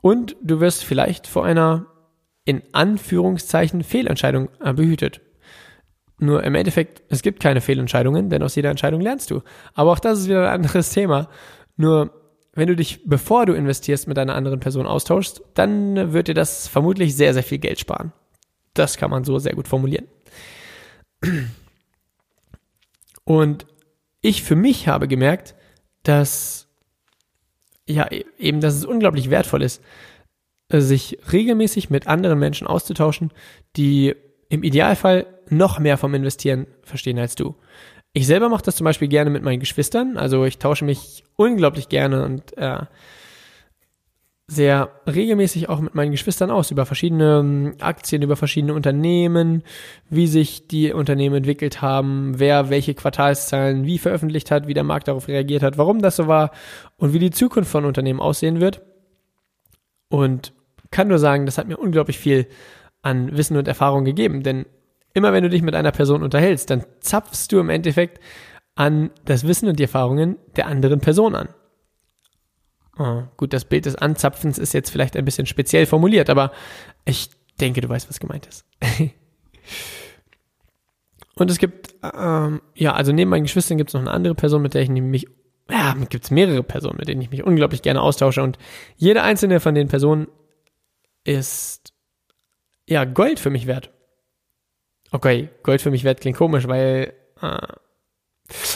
Und 0.04 0.36
du 0.42 0.60
wirst 0.60 0.84
vielleicht 0.84 1.26
vor 1.26 1.46
einer 1.46 1.86
in 2.44 2.60
Anführungszeichen 2.72 3.82
Fehlentscheidung 3.82 4.50
äh, 4.60 4.74
behütet. 4.74 5.22
Nur 6.18 6.44
im 6.44 6.54
Endeffekt, 6.54 7.02
es 7.08 7.22
gibt 7.22 7.40
keine 7.40 7.62
Fehlentscheidungen, 7.62 8.28
denn 8.28 8.42
aus 8.42 8.54
jeder 8.54 8.68
Entscheidung 8.68 9.00
lernst 9.00 9.30
du. 9.30 9.40
Aber 9.72 9.92
auch 9.92 9.98
das 9.98 10.18
ist 10.18 10.28
wieder 10.28 10.42
ein 10.42 10.56
anderes 10.56 10.90
Thema. 10.90 11.30
Nur 11.78 12.12
wenn 12.52 12.68
du 12.68 12.76
dich, 12.76 13.00
bevor 13.06 13.46
du 13.46 13.54
investierst, 13.54 14.06
mit 14.06 14.18
einer 14.18 14.34
anderen 14.34 14.60
Person 14.60 14.86
austauschst, 14.86 15.40
dann 15.54 16.12
wird 16.12 16.28
dir 16.28 16.34
das 16.34 16.68
vermutlich 16.68 17.16
sehr, 17.16 17.32
sehr 17.32 17.42
viel 17.42 17.56
Geld 17.56 17.80
sparen. 17.80 18.12
Das 18.74 18.98
kann 18.98 19.08
man 19.08 19.24
so 19.24 19.38
sehr 19.38 19.54
gut 19.54 19.68
formulieren. 19.68 20.06
Und 23.24 23.64
ich 24.20 24.42
für 24.42 24.54
mich 24.54 24.86
habe 24.86 25.08
gemerkt, 25.08 25.54
dass, 26.02 26.63
ja, 27.88 28.09
eben, 28.38 28.61
dass 28.61 28.75
es 28.75 28.85
unglaublich 28.85 29.31
wertvoll 29.31 29.62
ist, 29.62 29.83
sich 30.73 31.18
regelmäßig 31.31 31.90
mit 31.90 32.07
anderen 32.07 32.38
Menschen 32.38 32.66
auszutauschen, 32.66 33.33
die 33.77 34.14
im 34.49 34.62
Idealfall 34.62 35.27
noch 35.51 35.79
mehr 35.79 35.99
vom 35.99 36.14
Investieren 36.14 36.66
verstehen 36.83 37.18
als 37.18 37.35
du. 37.35 37.55
Ich 38.12 38.27
selber 38.27 38.49
mache 38.49 38.62
das 38.62 38.77
zum 38.77 38.85
Beispiel 38.85 39.09
gerne 39.09 39.31
mit 39.31 39.42
meinen 39.42 39.61
Geschwistern. 39.61 40.16
Also 40.16 40.44
ich 40.44 40.59
tausche 40.59 40.85
mich 40.85 41.25
unglaublich 41.37 41.88
gerne 41.88 42.25
und 42.25 42.57
äh, 42.57 42.81
sehr 44.46 44.90
regelmäßig 45.07 45.70
auch 45.70 45.80
mit 45.80 45.94
meinen 45.94 46.11
Geschwistern 46.11 46.50
aus 46.50 46.70
über 46.70 46.85
verschiedene 46.85 47.38
ähm, 47.40 47.74
Aktien, 47.80 48.22
über 48.22 48.37
verschiedene 48.37 48.74
Unternehmen, 48.74 49.62
wie 50.11 50.26
sich 50.26 50.68
die 50.68 50.92
Unternehmen 50.92 51.37
entwickelt 51.37 51.80
haben, 51.80 52.38
wer 52.38 52.68
welche 52.68 52.94
Quartalszahlen 52.94 53.87
wie 53.87 53.98
veröffentlicht 53.98 54.50
hat, 54.50 54.66
wie 54.66 54.74
der 54.74 54.85
Markt 54.85 55.09
darauf 55.09 55.28
reagiert 55.28 55.62
hat, 55.62 55.78
warum 55.78 56.02
das 56.02 56.16
so 56.16 56.28
war 56.28 56.50
und 56.98 57.14
wie 57.14 57.18
die 57.18 57.30
Zukunft 57.30 57.70
von 57.70 57.87
Unternehmen 57.87 58.20
aussehen 58.20 58.61
wird. 58.61 58.83
Und 60.09 60.52
kann 60.90 61.09
nur 61.09 61.18
sagen, 61.18 61.46
das 61.46 61.57
hat 61.57 61.66
mir 61.66 61.78
unglaublich 61.78 62.18
viel 62.18 62.46
an 63.00 63.37
Wissen 63.37 63.57
und 63.57 63.66
Erfahrung 63.66 64.04
gegeben, 64.04 64.42
denn 64.42 64.66
immer 65.14 65.33
wenn 65.33 65.42
du 65.42 65.50
dich 65.50 65.62
mit 65.62 65.74
einer 65.74 65.92
Person 65.92 66.22
unterhältst, 66.22 66.68
dann 66.68 66.85
zapfst 67.00 67.48
du 67.50 67.61
im 67.61 67.70
Endeffekt 67.70 68.20
an 68.74 69.11
das 69.24 69.46
Wissen 69.46 69.68
und 69.68 69.78
die 69.78 69.85
Erfahrungen 69.85 70.37
der 70.57 70.66
anderen 70.66 71.00
Person 71.00 71.35
an. 71.35 71.48
Oh, 72.98 73.22
gut, 73.37 73.52
das 73.52 73.64
Bild 73.64 73.87
des 73.87 73.96
Anzapfens 73.96 74.59
ist 74.59 74.72
jetzt 74.72 74.90
vielleicht 74.90 75.16
ein 75.16 75.24
bisschen 75.24 75.46
speziell 75.46 75.87
formuliert, 75.87 76.30
aber 76.30 76.52
ich 77.04 77.28
denke, 77.61 77.80
du 77.80 77.88
weißt, 77.88 78.09
was 78.09 78.20
gemeint 78.20 78.46
ist. 78.46 78.64
und 81.35 81.50
es 81.50 81.59
gibt, 81.59 81.94
ähm, 82.02 82.62
ja, 82.74 82.92
also 82.94 83.12
neben 83.12 83.30
meinen 83.30 83.44
Geschwistern 83.44 83.78
gibt 83.78 83.90
es 83.90 83.94
noch 83.94 84.02
eine 84.02 84.12
andere 84.12 84.35
Person, 84.35 84.62
mit 84.62 84.74
der 84.74 84.83
ich 84.83 84.90
mich, 84.90 85.26
ja, 85.68 85.94
gibt 86.09 86.24
es 86.24 86.30
mehrere 86.30 86.62
Personen, 86.62 86.98
mit 86.98 87.09
denen 87.09 87.22
ich 87.22 87.30
mich 87.30 87.42
unglaublich 87.42 87.83
gerne 87.83 88.00
austausche 88.00 88.42
und 88.42 88.59
jede 88.96 89.22
einzelne 89.22 89.59
von 89.59 89.74
den 89.74 89.88
Personen 89.88 90.28
ist, 91.24 91.92
ja, 92.88 93.04
Gold 93.04 93.40
für 93.40 93.50
mich 93.50 93.66
wert. 93.66 93.90
Okay, 95.11 95.48
Gold 95.62 95.80
für 95.80 95.90
mich 95.90 96.04
wert 96.04 96.20
klingt 96.20 96.37
komisch, 96.37 96.68
weil 96.68 97.14
äh, 97.40 97.59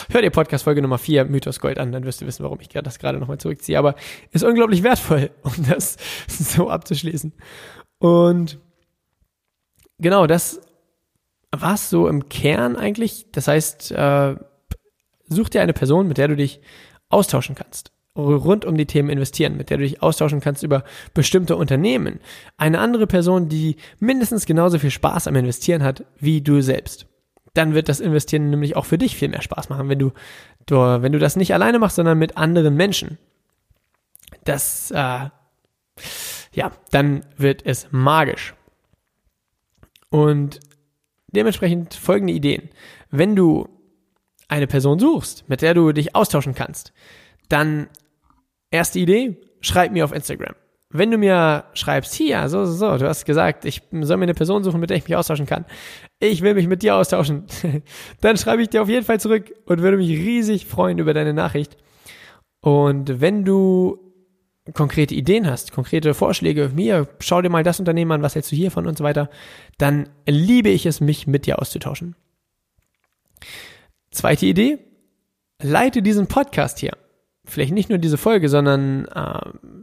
hör 0.09 0.21
dir 0.21 0.29
Podcast 0.29 0.63
Folge 0.63 0.81
Nummer 0.81 0.97
4 0.97 1.25
Mythos 1.25 1.59
Gold 1.59 1.79
an, 1.79 1.91
dann 1.91 2.03
wirst 2.03 2.21
du 2.21 2.25
wissen, 2.25 2.43
warum 2.43 2.59
ich 2.59 2.69
das 2.69 2.99
gerade 2.99 3.19
nochmal 3.19 3.37
zurückziehe. 3.37 3.77
Aber 3.77 3.95
ist 4.31 4.43
unglaublich 4.43 4.83
wertvoll, 4.83 5.31
um 5.43 5.53
das 5.67 5.97
so 6.27 6.69
abzuschließen. 6.69 7.33
Und 7.99 8.59
genau, 9.99 10.27
das 10.27 10.61
war 11.51 11.75
es 11.75 11.89
so 11.89 12.07
im 12.07 12.29
Kern 12.29 12.75
eigentlich. 12.75 13.27
Das 13.31 13.47
heißt, 13.47 13.91
äh, 13.91 14.35
such 15.27 15.49
dir 15.49 15.61
eine 15.61 15.73
Person, 15.73 16.07
mit 16.07 16.17
der 16.17 16.27
du 16.27 16.35
dich 16.35 16.61
austauschen 17.09 17.55
kannst 17.55 17.91
rund 18.19 18.65
um 18.65 18.77
die 18.77 18.85
Themen 18.85 19.09
investieren, 19.09 19.57
mit 19.57 19.69
der 19.69 19.77
du 19.77 19.83
dich 19.83 20.01
austauschen 20.01 20.41
kannst 20.41 20.63
über 20.63 20.83
bestimmte 21.13 21.55
Unternehmen. 21.55 22.19
Eine 22.57 22.79
andere 22.79 23.07
Person, 23.07 23.49
die 23.49 23.77
mindestens 23.99 24.45
genauso 24.45 24.79
viel 24.79 24.91
Spaß 24.91 25.27
am 25.27 25.35
Investieren 25.35 25.83
hat 25.83 26.05
wie 26.19 26.41
du 26.41 26.61
selbst. 26.61 27.08
Dann 27.53 27.73
wird 27.73 27.89
das 27.89 27.99
Investieren 27.99 28.49
nämlich 28.49 28.75
auch 28.75 28.85
für 28.85 28.97
dich 28.97 29.15
viel 29.15 29.29
mehr 29.29 29.41
Spaß 29.41 29.69
machen, 29.69 29.89
wenn 29.89 29.99
du, 29.99 30.11
du 30.65 30.75
wenn 30.75 31.11
du 31.11 31.19
das 31.19 31.35
nicht 31.35 31.53
alleine 31.53 31.79
machst, 31.79 31.95
sondern 31.95 32.17
mit 32.17 32.37
anderen 32.37 32.75
Menschen. 32.75 33.17
Das, 34.43 34.91
äh, 34.91 35.29
ja, 36.53 36.71
dann 36.91 37.25
wird 37.37 37.65
es 37.65 37.87
magisch. 37.91 38.53
Und 40.09 40.59
dementsprechend 41.27 41.93
folgende 41.93 42.33
Ideen. 42.33 42.69
Wenn 43.11 43.35
du 43.35 43.67
eine 44.47 44.67
Person 44.67 44.99
suchst, 44.99 45.47
mit 45.47 45.61
der 45.61 45.73
du 45.73 45.91
dich 45.91 46.15
austauschen 46.15 46.55
kannst, 46.55 46.93
dann 47.49 47.87
Erste 48.71 48.99
Idee, 48.99 49.37
schreib 49.61 49.91
mir 49.91 50.05
auf 50.05 50.11
Instagram. 50.11 50.55
Wenn 50.91 51.11
du 51.11 51.19
mir 51.19 51.65
schreibst, 51.73 52.15
hier, 52.15 52.49
so, 52.49 52.65
so, 52.65 52.73
so, 52.73 52.97
du 52.97 53.07
hast 53.07 53.25
gesagt, 53.25 53.63
ich 53.63 53.83
soll 53.91 54.17
mir 54.17 54.23
eine 54.23 54.33
Person 54.33 54.63
suchen, 54.63 54.79
mit 54.79 54.89
der 54.89 54.97
ich 54.97 55.03
mich 55.03 55.15
austauschen 55.15 55.45
kann. 55.45 55.65
Ich 56.19 56.41
will 56.41 56.55
mich 56.55 56.67
mit 56.67 56.81
dir 56.81 56.95
austauschen. 56.95 57.45
Dann 58.21 58.37
schreibe 58.37 58.63
ich 58.63 58.69
dir 58.69 58.81
auf 58.81 58.89
jeden 58.89 59.05
Fall 59.05 59.19
zurück 59.19 59.53
und 59.65 59.81
würde 59.81 59.97
mich 59.97 60.09
riesig 60.09 60.65
freuen 60.65 60.97
über 60.97 61.13
deine 61.13 61.33
Nachricht. 61.33 61.77
Und 62.61 63.21
wenn 63.21 63.45
du 63.45 63.99
konkrete 64.73 65.13
Ideen 65.13 65.47
hast, 65.47 65.71
konkrete 65.71 66.15
Vorschläge, 66.15 66.71
mir, 66.73 67.07
schau 67.19 67.41
dir 67.41 67.49
mal 67.49 67.63
das 67.63 67.79
Unternehmen 67.79 68.11
an, 68.11 68.21
was 68.23 68.33
hältst 68.33 68.51
du 68.51 68.55
hiervon 68.55 68.87
und 68.87 68.97
so 68.97 69.03
weiter, 69.03 69.29
dann 69.77 70.09
liebe 70.27 70.69
ich 70.69 70.87
es, 70.87 71.01
mich 71.01 71.27
mit 71.27 71.45
dir 71.45 71.59
auszutauschen. 71.59 72.15
Zweite 74.09 74.47
Idee, 74.47 74.79
leite 75.61 76.01
diesen 76.01 76.25
Podcast 76.25 76.79
hier 76.79 76.93
vielleicht 77.49 77.73
nicht 77.73 77.89
nur 77.89 77.97
diese 77.97 78.17
Folge, 78.17 78.49
sondern 78.49 79.05
äh, 79.05 79.39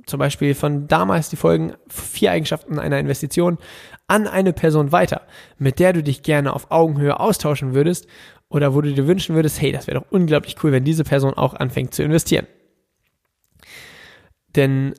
zum 0.07 0.19
Beispiel 0.19 0.55
von 0.55 0.89
damals 0.89 1.29
die 1.29 1.37
Folgen 1.37 1.75
vier 1.89 2.33
Eigenschaften 2.33 2.79
einer 2.79 2.99
Investition 2.99 3.59
an 4.07 4.27
eine 4.27 4.53
Person 4.53 4.93
weiter, 4.93 5.23
mit 5.59 5.79
der 5.79 5.93
du 5.93 6.03
dich 6.03 6.23
gerne 6.23 6.53
auf 6.53 6.71
Augenhöhe 6.71 7.19
austauschen 7.19 7.75
würdest 7.75 8.07
oder 8.49 8.75
wo 8.75 8.81
du 8.81 8.93
dir 8.93 9.07
wünschen 9.07 9.35
würdest, 9.35 9.61
hey, 9.61 9.73
das 9.73 9.87
wäre 9.87 10.01
doch 10.01 10.11
unglaublich 10.11 10.57
cool, 10.63 10.73
wenn 10.73 10.85
diese 10.85 11.05
Person 11.05 11.35
auch 11.35 11.55
anfängt 11.55 11.95
zu 11.95 12.03
investieren. 12.03 12.47
Denn 14.55 14.95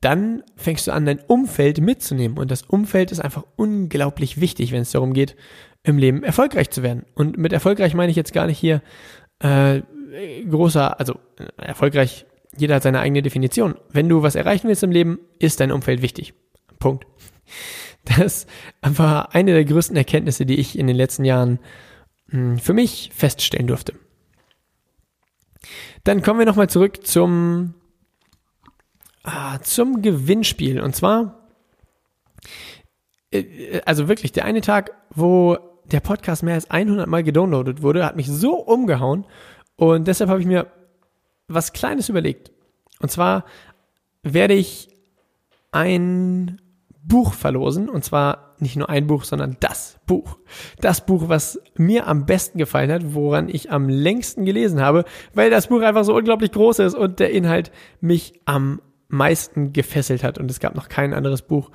dann 0.00 0.42
fängst 0.56 0.86
du 0.86 0.92
an, 0.92 1.04
dein 1.06 1.20
Umfeld 1.20 1.80
mitzunehmen. 1.80 2.38
Und 2.38 2.50
das 2.50 2.62
Umfeld 2.62 3.12
ist 3.12 3.20
einfach 3.20 3.44
unglaublich 3.56 4.40
wichtig, 4.40 4.72
wenn 4.72 4.82
es 4.82 4.92
darum 4.92 5.12
geht, 5.12 5.36
im 5.82 5.98
Leben 5.98 6.22
erfolgreich 6.22 6.70
zu 6.70 6.82
werden. 6.82 7.04
Und 7.14 7.36
mit 7.36 7.52
erfolgreich 7.52 7.94
meine 7.94 8.10
ich 8.10 8.16
jetzt 8.16 8.32
gar 8.32 8.46
nicht 8.46 8.58
hier 8.58 8.82
äh, 9.40 9.82
großer, 10.48 10.98
also 10.98 11.18
erfolgreich, 11.56 12.26
jeder 12.56 12.76
hat 12.76 12.82
seine 12.82 13.00
eigene 13.00 13.22
Definition. 13.22 13.76
Wenn 13.90 14.08
du 14.08 14.22
was 14.22 14.34
erreichen 14.34 14.68
willst 14.68 14.82
im 14.82 14.90
Leben, 14.90 15.20
ist 15.38 15.60
dein 15.60 15.72
Umfeld 15.72 16.02
wichtig. 16.02 16.34
Punkt. 16.78 17.06
Das 18.16 18.46
war 18.82 19.34
eine 19.34 19.52
der 19.52 19.64
größten 19.64 19.96
Erkenntnisse, 19.96 20.46
die 20.46 20.58
ich 20.58 20.78
in 20.78 20.86
den 20.86 20.96
letzten 20.96 21.24
Jahren 21.24 21.58
hm, 22.30 22.58
für 22.58 22.72
mich 22.72 23.10
feststellen 23.14 23.66
durfte. 23.66 23.94
Dann 26.04 26.22
kommen 26.22 26.38
wir 26.38 26.46
nochmal 26.46 26.70
zurück 26.70 27.06
zum, 27.06 27.74
ah, 29.22 29.60
zum 29.60 30.00
Gewinnspiel. 30.00 30.80
Und 30.80 30.96
zwar, 30.96 31.50
äh, 33.30 33.80
also 33.84 34.08
wirklich 34.08 34.32
der 34.32 34.46
eine 34.46 34.62
Tag, 34.62 34.92
wo 35.10 35.58
der 35.84 36.00
Podcast 36.00 36.42
mehr 36.42 36.54
als 36.54 36.70
100 36.70 37.06
Mal 37.06 37.22
gedownloadet 37.22 37.82
wurde, 37.82 38.04
hat 38.04 38.16
mich 38.16 38.28
so 38.28 38.54
umgehauen 38.54 39.26
und 39.80 40.06
deshalb 40.06 40.28
habe 40.28 40.40
ich 40.40 40.46
mir 40.46 40.66
was 41.48 41.72
Kleines 41.72 42.10
überlegt. 42.10 42.52
Und 43.00 43.10
zwar 43.10 43.46
werde 44.22 44.52
ich 44.52 44.90
ein 45.72 46.60
Buch 47.02 47.32
verlosen 47.32 47.88
und 47.88 48.04
zwar 48.04 48.56
nicht 48.58 48.76
nur 48.76 48.90
ein 48.90 49.06
Buch, 49.06 49.24
sondern 49.24 49.56
das 49.58 49.98
Buch. 50.06 50.36
Das 50.82 51.06
Buch, 51.06 51.30
was 51.30 51.62
mir 51.78 52.06
am 52.08 52.26
besten 52.26 52.58
gefallen 52.58 52.92
hat, 52.92 53.14
woran 53.14 53.48
ich 53.48 53.72
am 53.72 53.88
längsten 53.88 54.44
gelesen 54.44 54.82
habe, 54.82 55.06
weil 55.32 55.48
das 55.48 55.68
Buch 55.68 55.80
einfach 55.80 56.04
so 56.04 56.14
unglaublich 56.14 56.52
groß 56.52 56.80
ist 56.80 56.94
und 56.94 57.18
der 57.18 57.30
Inhalt 57.30 57.72
mich 58.02 58.34
am 58.44 58.82
meisten 59.08 59.72
gefesselt 59.72 60.22
hat. 60.22 60.36
Und 60.36 60.50
es 60.50 60.60
gab 60.60 60.74
noch 60.74 60.90
kein 60.90 61.14
anderes 61.14 61.40
Buch, 61.40 61.70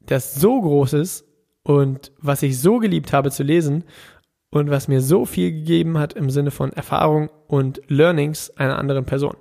das 0.00 0.36
so 0.36 0.58
groß 0.58 0.94
ist 0.94 1.26
und 1.64 2.12
was 2.18 2.42
ich 2.42 2.58
so 2.58 2.78
geliebt 2.78 3.12
habe 3.12 3.30
zu 3.30 3.42
lesen 3.42 3.84
und 4.50 4.70
was 4.70 4.88
mir 4.88 5.00
so 5.00 5.24
viel 5.24 5.52
gegeben 5.52 5.98
hat 5.98 6.14
im 6.14 6.30
Sinne 6.30 6.50
von 6.50 6.72
Erfahrung 6.72 7.30
und 7.46 7.80
Learnings 7.88 8.50
einer 8.50 8.78
anderen 8.78 9.04
Person. 9.04 9.36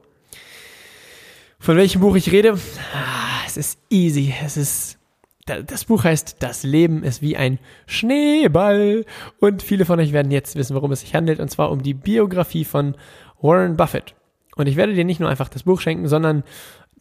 Von 1.59 1.77
welchem 1.77 2.01
Buch 2.01 2.15
ich 2.15 2.31
rede? 2.31 2.53
Ah, 2.93 3.43
es 3.45 3.57
ist 3.57 3.79
easy. 3.89 4.33
Es 4.43 4.57
ist 4.57 4.99
das 5.45 5.85
Buch 5.85 6.03
heißt 6.03 6.37
Das 6.39 6.63
Leben 6.63 7.03
ist 7.03 7.21
wie 7.21 7.37
ein 7.37 7.59
Schneeball 7.85 9.05
und 9.39 9.61
viele 9.61 9.85
von 9.85 9.99
euch 9.99 10.11
werden 10.11 10.31
jetzt 10.31 10.55
wissen, 10.55 10.75
worum 10.75 10.91
es 10.91 11.01
sich 11.01 11.13
handelt 11.13 11.39
und 11.39 11.49
zwar 11.49 11.71
um 11.71 11.83
die 11.83 11.93
Biografie 11.93 12.65
von 12.65 12.95
Warren 13.41 13.77
Buffett. 13.77 14.15
Und 14.55 14.67
ich 14.67 14.75
werde 14.75 14.95
dir 14.95 15.05
nicht 15.05 15.19
nur 15.19 15.29
einfach 15.29 15.49
das 15.49 15.63
Buch 15.63 15.81
schenken, 15.81 16.07
sondern 16.07 16.43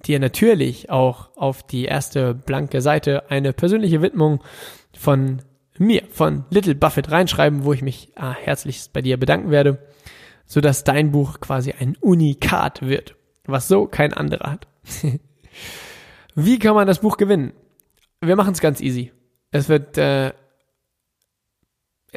dir 0.04 0.18
natürlich 0.18 0.90
auch 0.90 1.30
auf 1.36 1.62
die 1.62 1.84
erste 1.84 2.34
blanke 2.34 2.82
Seite 2.82 3.30
eine 3.30 3.54
persönliche 3.54 4.02
Widmung 4.02 4.42
von 4.94 5.40
mir, 5.78 6.04
von 6.10 6.44
Little 6.50 6.74
Buffett 6.74 7.10
reinschreiben, 7.10 7.64
wo 7.64 7.72
ich 7.72 7.82
mich 7.82 8.12
ah, 8.16 8.32
herzlichst 8.32 8.92
bei 8.92 9.02
dir 9.02 9.18
bedanken 9.18 9.50
werde, 9.50 9.78
sodass 10.46 10.84
dein 10.84 11.10
Buch 11.10 11.40
quasi 11.40 11.72
ein 11.72 11.96
Unikat 12.00 12.82
wird, 12.82 13.16
was 13.44 13.68
so 13.68 13.87
kein 13.87 14.12
anderer 14.12 14.52
hat. 14.52 14.68
Wie 16.34 16.58
kann 16.58 16.74
man 16.74 16.87
das 16.87 17.00
Buch 17.00 17.16
gewinnen? 17.16 17.52
Wir 18.20 18.37
machen 18.37 18.52
es 18.52 18.60
ganz 18.60 18.80
easy. 18.80 19.12
Es 19.50 19.68
wird, 19.68 19.98
äh, 19.98 20.32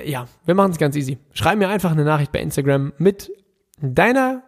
ja, 0.03 0.27
wir 0.45 0.55
machen 0.55 0.71
es 0.71 0.77
ganz 0.77 0.95
easy. 0.95 1.17
Schreib 1.33 1.57
mir 1.57 1.69
einfach 1.69 1.91
eine 1.91 2.05
Nachricht 2.05 2.31
bei 2.31 2.39
Instagram 2.39 2.93
mit 2.97 3.31
deiner 3.79 4.43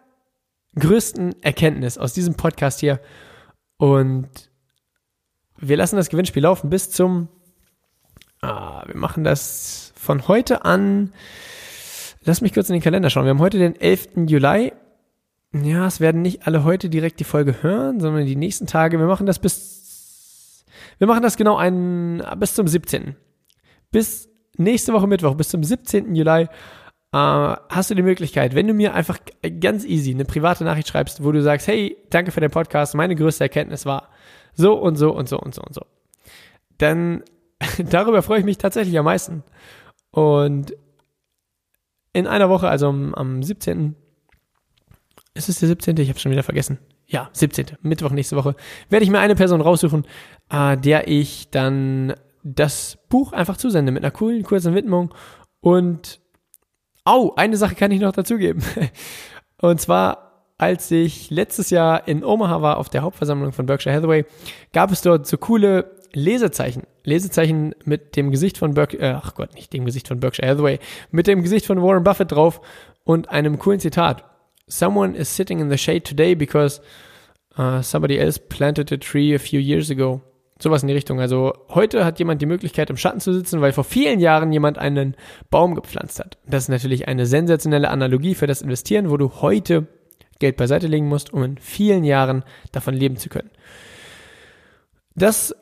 größten 0.76 1.42
Erkenntnis 1.42 1.98
aus 1.98 2.12
diesem 2.12 2.34
Podcast 2.34 2.80
hier 2.80 3.00
und 3.76 4.28
wir 5.58 5.76
lassen 5.76 5.96
das 5.96 6.08
Gewinnspiel 6.08 6.42
laufen 6.42 6.70
bis 6.70 6.90
zum, 6.90 7.28
ah, 8.42 8.82
wir 8.86 8.96
machen 8.96 9.24
das 9.24 9.92
von 9.96 10.28
heute 10.28 10.64
an, 10.64 11.12
lass 12.24 12.40
mich 12.40 12.52
kurz 12.54 12.68
in 12.68 12.74
den 12.74 12.82
Kalender 12.82 13.10
schauen. 13.10 13.24
Wir 13.24 13.30
haben 13.30 13.40
heute 13.40 13.58
den 13.58 13.76
11. 13.76 14.10
Juli. 14.26 14.72
Ja, 15.52 15.86
es 15.86 16.00
werden 16.00 16.22
nicht 16.22 16.46
alle 16.46 16.64
heute 16.64 16.88
direkt 16.88 17.18
die 17.18 17.24
Folge 17.24 17.62
hören, 17.62 17.98
sondern 18.00 18.24
die 18.24 18.36
nächsten 18.36 18.66
Tage. 18.66 18.98
Wir 18.98 19.06
machen 19.06 19.26
das 19.26 19.40
bis, 19.40 20.64
wir 20.98 21.06
machen 21.06 21.22
das 21.22 21.36
genau 21.36 21.56
einen, 21.56 22.22
bis 22.38 22.54
zum 22.54 22.68
17. 22.68 23.16
Bis 23.90 24.28
nächste 24.56 24.92
Woche 24.92 25.08
Mittwoch, 25.08 25.34
bis 25.34 25.48
zum 25.48 25.64
17. 25.64 26.14
Juli 26.14 26.42
äh, 26.42 26.46
hast 27.12 27.90
du 27.90 27.94
die 27.94 28.02
Möglichkeit, 28.02 28.54
wenn 28.54 28.68
du 28.68 28.74
mir 28.74 28.94
einfach 28.94 29.18
ganz 29.58 29.84
easy 29.84 30.12
eine 30.12 30.24
private 30.24 30.62
Nachricht 30.64 30.88
schreibst, 30.88 31.24
wo 31.24 31.32
du 31.32 31.42
sagst, 31.42 31.66
hey, 31.66 31.96
danke 32.10 32.30
für 32.30 32.40
den 32.40 32.50
Podcast, 32.50 32.94
meine 32.94 33.16
größte 33.16 33.44
Erkenntnis 33.44 33.84
war 33.86 34.10
so 34.54 34.74
und 34.74 34.96
so 34.96 35.12
und 35.12 35.28
so 35.28 35.38
und 35.40 35.54
so 35.54 35.62
und 35.62 35.74
so. 35.74 35.82
Dann 36.78 37.24
darüber 37.90 38.22
freue 38.22 38.40
ich 38.40 38.44
mich 38.44 38.58
tatsächlich 38.58 38.98
am 38.98 39.04
meisten. 39.04 39.42
Und 40.10 40.74
in 42.12 42.26
einer 42.26 42.48
Woche, 42.48 42.68
also 42.68 42.88
am, 42.88 43.14
am 43.14 43.42
17. 43.42 43.94
Ist 45.34 45.48
es 45.48 45.60
der 45.60 45.68
17.? 45.68 45.96
Ich 45.98 46.08
habe 46.08 46.18
schon 46.18 46.32
wieder 46.32 46.42
vergessen. 46.42 46.78
Ja, 47.06 47.28
17. 47.32 47.78
Mittwoch 47.82 48.10
nächste 48.10 48.36
Woche 48.36 48.54
werde 48.88 49.04
ich 49.04 49.10
mir 49.10 49.20
eine 49.20 49.34
Person 49.34 49.60
raussuchen, 49.60 50.06
äh, 50.50 50.76
der 50.76 51.08
ich 51.08 51.50
dann 51.50 52.14
das 52.42 52.98
Buch 53.08 53.32
einfach 53.32 53.56
zusende 53.56 53.92
mit 53.92 54.02
einer 54.02 54.12
coolen, 54.12 54.42
kurzen 54.42 54.74
Widmung 54.74 55.14
und 55.60 56.20
Oh, 57.04 57.32
eine 57.36 57.56
Sache 57.56 57.74
kann 57.74 57.90
ich 57.90 58.00
noch 58.00 58.12
dazugeben. 58.12 58.62
Und 59.60 59.80
zwar, 59.80 60.44
als 60.58 60.90
ich 60.90 61.30
letztes 61.30 61.70
Jahr 61.70 62.06
in 62.06 62.24
Omaha 62.24 62.62
war 62.62 62.78
auf 62.78 62.88
der 62.88 63.02
Hauptversammlung 63.02 63.52
von 63.52 63.66
Berkshire 63.66 63.94
Hathaway, 63.94 64.24
gab 64.72 64.92
es 64.92 65.02
dort 65.02 65.26
so 65.26 65.36
coole 65.38 65.90
Lesezeichen. 66.12 66.82
Lesezeichen 67.04 67.74
mit 67.84 68.16
dem 68.16 68.30
Gesicht 68.30 68.58
von 68.58 68.74
Berkshire, 68.74 69.02
äh, 69.02 69.12
ach 69.12 69.34
Gott, 69.34 69.54
nicht 69.54 69.72
dem 69.72 69.84
Gesicht 69.84 70.08
von 70.08 70.20
Berkshire 70.20 70.48
Hathaway, 70.48 70.78
mit 71.10 71.26
dem 71.26 71.42
Gesicht 71.42 71.66
von 71.66 71.82
Warren 71.82 72.04
Buffett 72.04 72.32
drauf 72.32 72.60
und 73.04 73.30
einem 73.30 73.58
coolen 73.58 73.80
Zitat. 73.80 74.24
Someone 74.66 75.16
is 75.16 75.34
sitting 75.34 75.60
in 75.60 75.70
the 75.70 75.78
shade 75.78 76.02
today 76.02 76.34
because 76.34 76.80
uh, 77.58 77.82
somebody 77.82 78.18
else 78.18 78.38
planted 78.38 78.92
a 78.92 78.96
tree 78.96 79.34
a 79.34 79.38
few 79.38 79.60
years 79.60 79.90
ago. 79.90 80.20
Sowas 80.62 80.82
in 80.82 80.88
die 80.88 80.94
Richtung. 80.94 81.20
Also 81.20 81.54
heute 81.70 82.04
hat 82.04 82.18
jemand 82.18 82.42
die 82.42 82.46
Möglichkeit, 82.46 82.90
im 82.90 82.98
Schatten 82.98 83.20
zu 83.20 83.32
sitzen, 83.32 83.62
weil 83.62 83.72
vor 83.72 83.84
vielen 83.84 84.20
Jahren 84.20 84.52
jemand 84.52 84.78
einen 84.78 85.16
Baum 85.50 85.74
gepflanzt 85.74 86.20
hat. 86.20 86.36
Das 86.46 86.64
ist 86.64 86.68
natürlich 86.68 87.08
eine 87.08 87.24
sensationelle 87.24 87.88
Analogie 87.88 88.34
für 88.34 88.46
das 88.46 88.60
Investieren, 88.60 89.10
wo 89.10 89.16
du 89.16 89.32
heute 89.40 89.86
Geld 90.38 90.56
beiseite 90.56 90.86
legen 90.86 91.08
musst, 91.08 91.32
um 91.32 91.42
in 91.42 91.58
vielen 91.58 92.04
Jahren 92.04 92.44
davon 92.72 92.94
leben 92.94 93.16
zu 93.16 93.28
können. 93.30 93.50
Das 95.14 95.54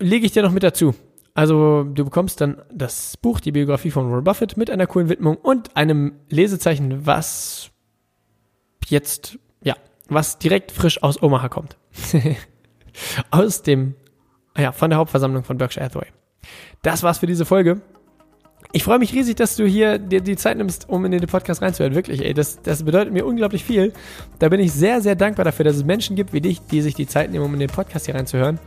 lege 0.00 0.26
ich 0.26 0.32
dir 0.32 0.42
noch 0.42 0.52
mit 0.52 0.62
dazu. 0.62 0.94
Also 1.34 1.84
du 1.84 2.04
bekommst 2.04 2.40
dann 2.40 2.60
das 2.72 3.16
Buch, 3.16 3.40
die 3.40 3.52
Biografie 3.52 3.90
von 3.90 4.10
Warren 4.10 4.24
Buffett 4.24 4.56
mit 4.56 4.70
einer 4.70 4.86
coolen 4.86 5.08
Widmung 5.08 5.36
und 5.36 5.76
einem 5.76 6.14
Lesezeichen, 6.28 7.06
was 7.06 7.70
jetzt, 8.88 9.38
ja, 9.62 9.76
was 10.08 10.38
direkt 10.38 10.72
frisch 10.72 11.02
aus 11.02 11.22
Omaha 11.22 11.48
kommt. 11.48 11.76
aus 13.30 13.62
dem 13.62 13.94
ja, 14.58 14.72
von 14.72 14.90
der 14.90 14.98
Hauptversammlung 14.98 15.44
von 15.44 15.58
Berkshire 15.58 15.84
Hathaway. 15.84 16.08
Das 16.82 17.02
war's 17.02 17.18
für 17.18 17.26
diese 17.26 17.44
Folge. 17.44 17.80
Ich 18.72 18.84
freue 18.84 18.98
mich 18.98 19.12
riesig, 19.12 19.36
dass 19.36 19.56
du 19.56 19.66
hier 19.66 19.98
dir 19.98 20.20
die 20.20 20.36
Zeit 20.36 20.56
nimmst, 20.56 20.88
um 20.88 21.04
in 21.04 21.12
den 21.12 21.26
Podcast 21.26 21.62
reinzuhören. 21.62 21.94
Wirklich, 21.94 22.24
ey, 22.24 22.34
das, 22.34 22.62
das 22.62 22.84
bedeutet 22.84 23.12
mir 23.12 23.26
unglaublich 23.26 23.64
viel. 23.64 23.92
Da 24.38 24.48
bin 24.48 24.60
ich 24.60 24.72
sehr, 24.72 25.00
sehr 25.00 25.16
dankbar 25.16 25.44
dafür, 25.44 25.64
dass 25.64 25.76
es 25.76 25.84
Menschen 25.84 26.14
gibt 26.14 26.32
wie 26.32 26.40
dich, 26.40 26.60
die 26.60 26.80
sich 26.80 26.94
die 26.94 27.06
Zeit 27.06 27.30
nehmen, 27.30 27.44
um 27.44 27.54
in 27.54 27.60
den 27.60 27.70
Podcast 27.70 28.06
hier 28.06 28.14
reinzuhören. 28.14 28.60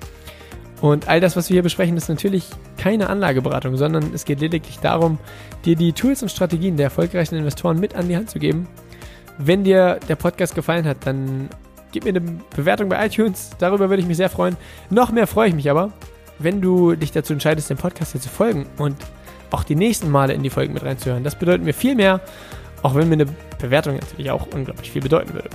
Und 0.83 1.07
all 1.07 1.21
das, 1.21 1.37
was 1.37 1.47
wir 1.47 1.53
hier 1.55 1.63
besprechen, 1.63 1.95
ist 1.95 2.09
natürlich 2.09 2.49
keine 2.75 3.09
Anlageberatung, 3.09 3.77
sondern 3.77 4.13
es 4.13 4.25
geht 4.25 4.41
lediglich 4.41 4.79
darum, 4.79 5.17
dir 5.63 5.77
die 5.77 5.93
Tools 5.93 6.21
und 6.21 6.27
Strategien 6.29 6.75
der 6.75 6.87
erfolgreichen 6.87 7.35
Investoren 7.35 7.79
mit 7.79 7.95
an 7.95 8.09
die 8.09 8.17
Hand 8.17 8.29
zu 8.29 8.37
geben. 8.37 8.67
Wenn 9.37 9.63
dir 9.63 9.99
der 10.09 10.17
Podcast 10.17 10.55
gefallen 10.55 10.85
hat, 10.85 10.97
dann 11.05 11.47
Gib 11.93 12.05
mir 12.05 12.09
eine 12.09 12.21
Bewertung 12.55 12.89
bei 12.89 13.05
iTunes, 13.05 13.51
darüber 13.59 13.87
würde 13.87 14.01
ich 14.01 14.07
mich 14.07 14.17
sehr 14.17 14.29
freuen. 14.29 14.57
Noch 14.89 15.11
mehr 15.11 15.27
freue 15.27 15.49
ich 15.49 15.53
mich 15.53 15.69
aber, 15.69 15.93
wenn 16.39 16.59
du 16.59 16.95
dich 16.95 17.11
dazu 17.11 17.33
entscheidest, 17.33 17.69
dem 17.69 17.77
Podcast 17.77 18.13
hier 18.13 18.21
zu 18.21 18.29
folgen 18.29 18.65
und 18.79 18.97
auch 19.51 19.63
die 19.63 19.75
nächsten 19.75 20.09
Male 20.09 20.33
in 20.33 20.41
die 20.41 20.49
Folgen 20.49 20.73
mit 20.73 20.83
reinzuhören. 20.83 21.23
Das 21.23 21.37
bedeutet 21.37 21.63
mir 21.63 21.73
viel 21.73 21.93
mehr, 21.93 22.19
auch 22.81 22.95
wenn 22.95 23.09
mir 23.09 23.13
eine 23.13 23.27
Bewertung 23.61 23.97
natürlich 23.97 24.31
auch 24.31 24.47
unglaublich 24.47 24.89
viel 24.89 25.03
bedeuten 25.03 25.35
würde. 25.35 25.51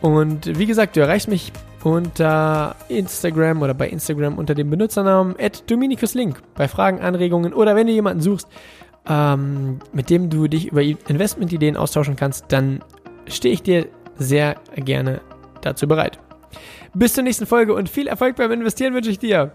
Und 0.00 0.56
wie 0.56 0.66
gesagt, 0.66 0.94
du 0.94 1.00
erreichst 1.00 1.26
mich 1.26 1.50
unter 1.86 2.74
Instagram 2.88 3.62
oder 3.62 3.72
bei 3.72 3.88
Instagram 3.88 4.38
unter 4.38 4.56
dem 4.56 4.70
Benutzernamen 4.70 5.36
@dominikuslink 5.68 6.42
bei 6.56 6.66
Fragen, 6.66 7.00
Anregungen 7.00 7.54
oder 7.54 7.76
wenn 7.76 7.86
du 7.86 7.92
jemanden 7.92 8.20
suchst, 8.20 8.48
ähm, 9.08 9.78
mit 9.92 10.10
dem 10.10 10.28
du 10.28 10.48
dich 10.48 10.72
über 10.72 10.82
Investmentideen 10.82 11.76
austauschen 11.76 12.16
kannst, 12.16 12.46
dann 12.48 12.82
stehe 13.28 13.54
ich 13.54 13.62
dir 13.62 13.86
sehr 14.16 14.56
gerne 14.74 15.20
dazu 15.60 15.86
bereit. 15.86 16.18
Bis 16.92 17.14
zur 17.14 17.22
nächsten 17.22 17.46
Folge 17.46 17.72
und 17.72 17.88
viel 17.88 18.08
Erfolg 18.08 18.34
beim 18.34 18.50
Investieren 18.50 18.92
wünsche 18.92 19.10
ich 19.10 19.20
dir. 19.20 19.52